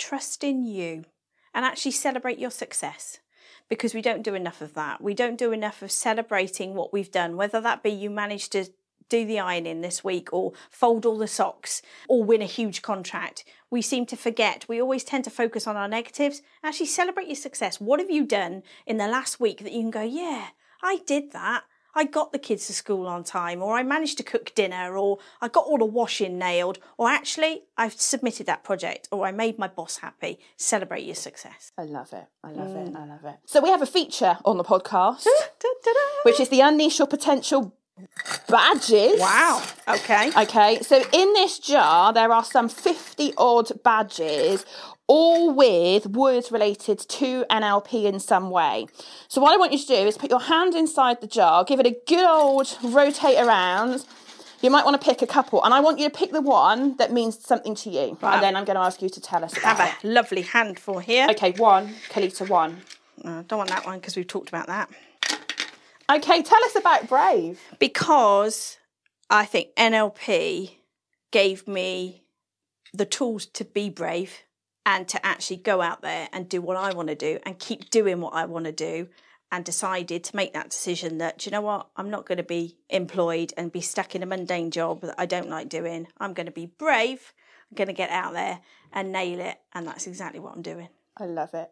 trust 0.00 0.42
in 0.42 0.64
you 0.64 1.04
and 1.54 1.64
actually 1.64 1.92
celebrate 1.92 2.38
your 2.38 2.50
success 2.50 3.18
because 3.68 3.94
we 3.94 4.02
don't 4.02 4.22
do 4.22 4.34
enough 4.34 4.60
of 4.60 4.74
that. 4.74 5.00
We 5.00 5.14
don't 5.14 5.38
do 5.38 5.52
enough 5.52 5.82
of 5.82 5.92
celebrating 5.92 6.74
what 6.74 6.92
we've 6.92 7.10
done, 7.10 7.36
whether 7.36 7.60
that 7.60 7.84
be 7.84 7.90
you 7.90 8.10
managed 8.10 8.52
to 8.52 8.66
do 9.10 9.26
the 9.26 9.38
ironing 9.38 9.82
this 9.82 10.02
week 10.02 10.32
or 10.32 10.52
fold 10.70 11.04
all 11.04 11.18
the 11.18 11.26
socks 11.28 11.82
or 12.08 12.24
win 12.24 12.40
a 12.40 12.46
huge 12.46 12.80
contract. 12.80 13.44
We 13.70 13.82
seem 13.82 14.06
to 14.06 14.16
forget. 14.16 14.64
We 14.68 14.80
always 14.80 15.04
tend 15.04 15.24
to 15.24 15.30
focus 15.30 15.66
on 15.66 15.76
our 15.76 15.88
negatives. 15.88 16.40
Actually, 16.64 16.86
celebrate 16.86 17.26
your 17.26 17.36
success. 17.36 17.78
What 17.80 18.00
have 18.00 18.10
you 18.10 18.24
done 18.24 18.62
in 18.86 18.96
the 18.96 19.06
last 19.08 19.38
week 19.38 19.58
that 19.62 19.72
you 19.72 19.80
can 19.82 19.90
go, 19.90 20.02
yeah, 20.02 20.46
I 20.82 21.00
did 21.06 21.32
that. 21.32 21.64
I 21.92 22.04
got 22.04 22.30
the 22.30 22.38
kids 22.38 22.68
to 22.68 22.72
school 22.72 23.08
on 23.08 23.24
time, 23.24 23.60
or 23.60 23.74
I 23.76 23.82
managed 23.82 24.16
to 24.18 24.22
cook 24.22 24.54
dinner, 24.54 24.96
or 24.96 25.18
I 25.40 25.48
got 25.48 25.64
all 25.64 25.76
the 25.78 25.84
washing 25.84 26.38
nailed, 26.38 26.78
or 26.96 27.08
actually 27.10 27.64
I've 27.76 27.94
submitted 28.00 28.46
that 28.46 28.62
project, 28.62 29.08
or 29.10 29.26
I 29.26 29.32
made 29.32 29.58
my 29.58 29.66
boss 29.66 29.96
happy. 29.96 30.38
Celebrate 30.56 31.02
your 31.02 31.16
success. 31.16 31.72
I 31.76 31.82
love 31.82 32.12
it. 32.12 32.26
I 32.44 32.52
love 32.52 32.68
Mm. 32.68 32.90
it. 32.90 32.96
I 32.96 33.04
love 33.06 33.24
it. 33.24 33.38
So 33.44 33.60
we 33.60 33.70
have 33.70 33.82
a 33.82 33.86
feature 33.86 34.38
on 34.44 34.56
the 34.56 34.62
podcast, 34.62 35.26
which 36.22 36.38
is 36.38 36.48
the 36.48 36.60
Unleash 36.60 37.00
Your 37.00 37.08
Potential 37.08 37.74
badges. 38.48 39.20
Wow. 39.20 39.62
Okay. 39.88 40.30
Okay, 40.36 40.80
so 40.82 41.02
in 41.12 41.32
this 41.32 41.58
jar, 41.58 42.12
there 42.12 42.32
are 42.32 42.44
some 42.44 42.68
50 42.68 43.34
odd 43.36 43.82
badges, 43.82 44.64
all 45.06 45.52
with 45.52 46.06
words 46.06 46.52
related 46.52 46.98
to 47.00 47.44
NLP 47.50 48.04
in 48.04 48.20
some 48.20 48.50
way. 48.50 48.86
So, 49.28 49.40
what 49.40 49.52
I 49.52 49.56
want 49.56 49.72
you 49.72 49.78
to 49.78 49.86
do 49.86 49.94
is 49.94 50.16
put 50.16 50.30
your 50.30 50.40
hand 50.40 50.74
inside 50.74 51.20
the 51.20 51.26
jar, 51.26 51.64
give 51.64 51.80
it 51.80 51.86
a 51.86 51.96
good 52.06 52.24
old 52.24 52.78
rotate 52.82 53.38
around. 53.38 54.04
You 54.62 54.70
might 54.70 54.84
want 54.84 55.00
to 55.00 55.04
pick 55.04 55.22
a 55.22 55.26
couple, 55.26 55.64
and 55.64 55.72
I 55.72 55.80
want 55.80 55.98
you 55.98 56.04
to 56.04 56.14
pick 56.14 56.32
the 56.32 56.42
one 56.42 56.96
that 56.98 57.10
means 57.12 57.42
something 57.44 57.74
to 57.76 57.90
you. 57.90 58.18
And 58.20 58.42
then 58.42 58.56
I'm 58.56 58.66
going 58.66 58.76
to 58.76 58.82
ask 58.82 59.00
you 59.00 59.08
to 59.08 59.20
tell 59.20 59.42
us 59.42 59.56
about 59.56 59.78
Have 59.78 60.04
a 60.04 60.06
lovely 60.06 60.42
handful 60.42 60.98
here. 60.98 61.28
Okay, 61.30 61.52
one, 61.52 61.94
Kalita, 62.10 62.46
one. 62.46 62.82
Mm, 63.24 63.38
I 63.38 63.42
don't 63.42 63.58
want 63.58 63.70
that 63.70 63.86
one 63.86 63.98
because 63.98 64.16
we've 64.16 64.26
talked 64.26 64.50
about 64.50 64.66
that. 64.66 64.90
Okay, 66.10 66.42
tell 66.42 66.64
us 66.64 66.74
about 66.74 67.08
Brave. 67.08 67.60
Because 67.78 68.78
I 69.28 69.44
think 69.44 69.74
NLP 69.76 70.72
gave 71.30 71.68
me 71.68 72.24
the 72.92 73.06
tools 73.06 73.46
to 73.46 73.64
be 73.64 73.90
brave 73.90 74.40
and 74.84 75.06
to 75.06 75.24
actually 75.24 75.58
go 75.58 75.80
out 75.80 76.02
there 76.02 76.28
and 76.32 76.48
do 76.48 76.60
what 76.60 76.76
I 76.76 76.92
want 76.92 77.08
to 77.08 77.14
do 77.14 77.38
and 77.46 77.56
keep 77.58 77.90
doing 77.90 78.20
what 78.20 78.34
I 78.34 78.46
want 78.46 78.64
to 78.64 78.72
do. 78.72 79.08
And 79.52 79.64
decided 79.64 80.22
to 80.22 80.36
make 80.36 80.52
that 80.52 80.70
decision 80.70 81.18
that, 81.18 81.44
you 81.44 81.50
know 81.50 81.60
what, 81.60 81.88
I'm 81.96 82.08
not 82.08 82.24
going 82.24 82.38
to 82.38 82.44
be 82.44 82.76
employed 82.88 83.52
and 83.56 83.72
be 83.72 83.80
stuck 83.80 84.14
in 84.14 84.22
a 84.22 84.26
mundane 84.26 84.70
job 84.70 85.00
that 85.00 85.16
I 85.18 85.26
don't 85.26 85.50
like 85.50 85.68
doing. 85.68 86.06
I'm 86.18 86.34
going 86.34 86.46
to 86.46 86.52
be 86.52 86.66
brave. 86.66 87.32
I'm 87.68 87.74
going 87.74 87.88
to 87.88 87.92
get 87.92 88.10
out 88.10 88.32
there 88.32 88.60
and 88.92 89.10
nail 89.10 89.40
it. 89.40 89.58
And 89.72 89.88
that's 89.88 90.06
exactly 90.06 90.38
what 90.38 90.54
I'm 90.54 90.62
doing. 90.62 90.88
I 91.16 91.24
love 91.24 91.52
it. 91.54 91.68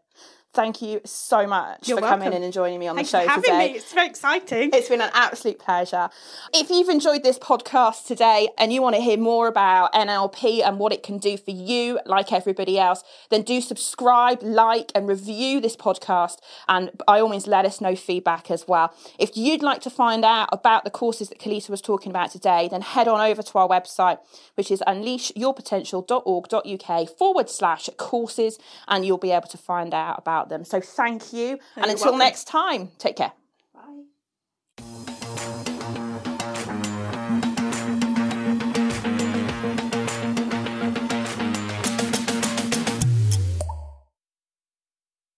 Thank 0.58 0.82
you 0.82 1.00
so 1.04 1.46
much 1.46 1.88
You're 1.88 1.98
for 1.98 2.08
coming 2.08 2.32
in 2.32 2.42
and 2.42 2.52
joining 2.52 2.80
me 2.80 2.88
on 2.88 2.96
Thanks 2.96 3.12
the 3.12 3.20
show 3.20 3.26
for 3.26 3.30
having 3.30 3.44
today. 3.44 3.72
me. 3.74 3.78
It's 3.78 3.92
very 3.92 4.08
exciting. 4.08 4.70
It's 4.72 4.88
been 4.88 5.00
an 5.00 5.12
absolute 5.14 5.60
pleasure. 5.60 6.10
If 6.52 6.68
you've 6.68 6.88
enjoyed 6.88 7.22
this 7.22 7.38
podcast 7.38 8.06
today 8.06 8.48
and 8.58 8.72
you 8.72 8.82
want 8.82 8.96
to 8.96 9.00
hear 9.00 9.18
more 9.18 9.46
about 9.46 9.92
NLP 9.92 10.66
and 10.66 10.80
what 10.80 10.92
it 10.92 11.04
can 11.04 11.18
do 11.18 11.36
for 11.36 11.52
you, 11.52 12.00
like 12.06 12.32
everybody 12.32 12.76
else, 12.76 13.04
then 13.30 13.42
do 13.42 13.60
subscribe, 13.60 14.42
like, 14.42 14.90
and 14.96 15.06
review 15.06 15.60
this 15.60 15.76
podcast. 15.76 16.38
And 16.66 16.90
by 17.06 17.20
all 17.20 17.28
means, 17.28 17.46
let 17.46 17.64
us 17.64 17.80
know 17.80 17.94
feedback 17.94 18.50
as 18.50 18.66
well. 18.66 18.92
If 19.16 19.36
you'd 19.36 19.62
like 19.62 19.80
to 19.82 19.90
find 19.90 20.24
out 20.24 20.48
about 20.50 20.82
the 20.82 20.90
courses 20.90 21.28
that 21.28 21.38
Kalita 21.38 21.70
was 21.70 21.80
talking 21.80 22.10
about 22.10 22.32
today, 22.32 22.66
then 22.68 22.80
head 22.80 23.06
on 23.06 23.20
over 23.20 23.44
to 23.44 23.58
our 23.58 23.68
website, 23.68 24.18
which 24.56 24.72
is 24.72 24.82
unleashyourpotential.org.uk 24.88 27.16
forward 27.16 27.48
slash 27.48 27.88
courses, 27.96 28.58
and 28.88 29.06
you'll 29.06 29.18
be 29.18 29.30
able 29.30 29.46
to 29.46 29.56
find 29.56 29.94
out 29.94 30.18
about 30.18 30.47
about 30.48 30.56
them. 30.56 30.64
So 30.64 30.80
thank 30.80 31.32
you. 31.32 31.58
And 31.76 31.90
until 31.90 32.06
welcome. 32.06 32.18
next 32.18 32.44
time, 32.44 32.90
take 32.98 33.16
care. 33.16 33.32
Bye. 33.74 35.04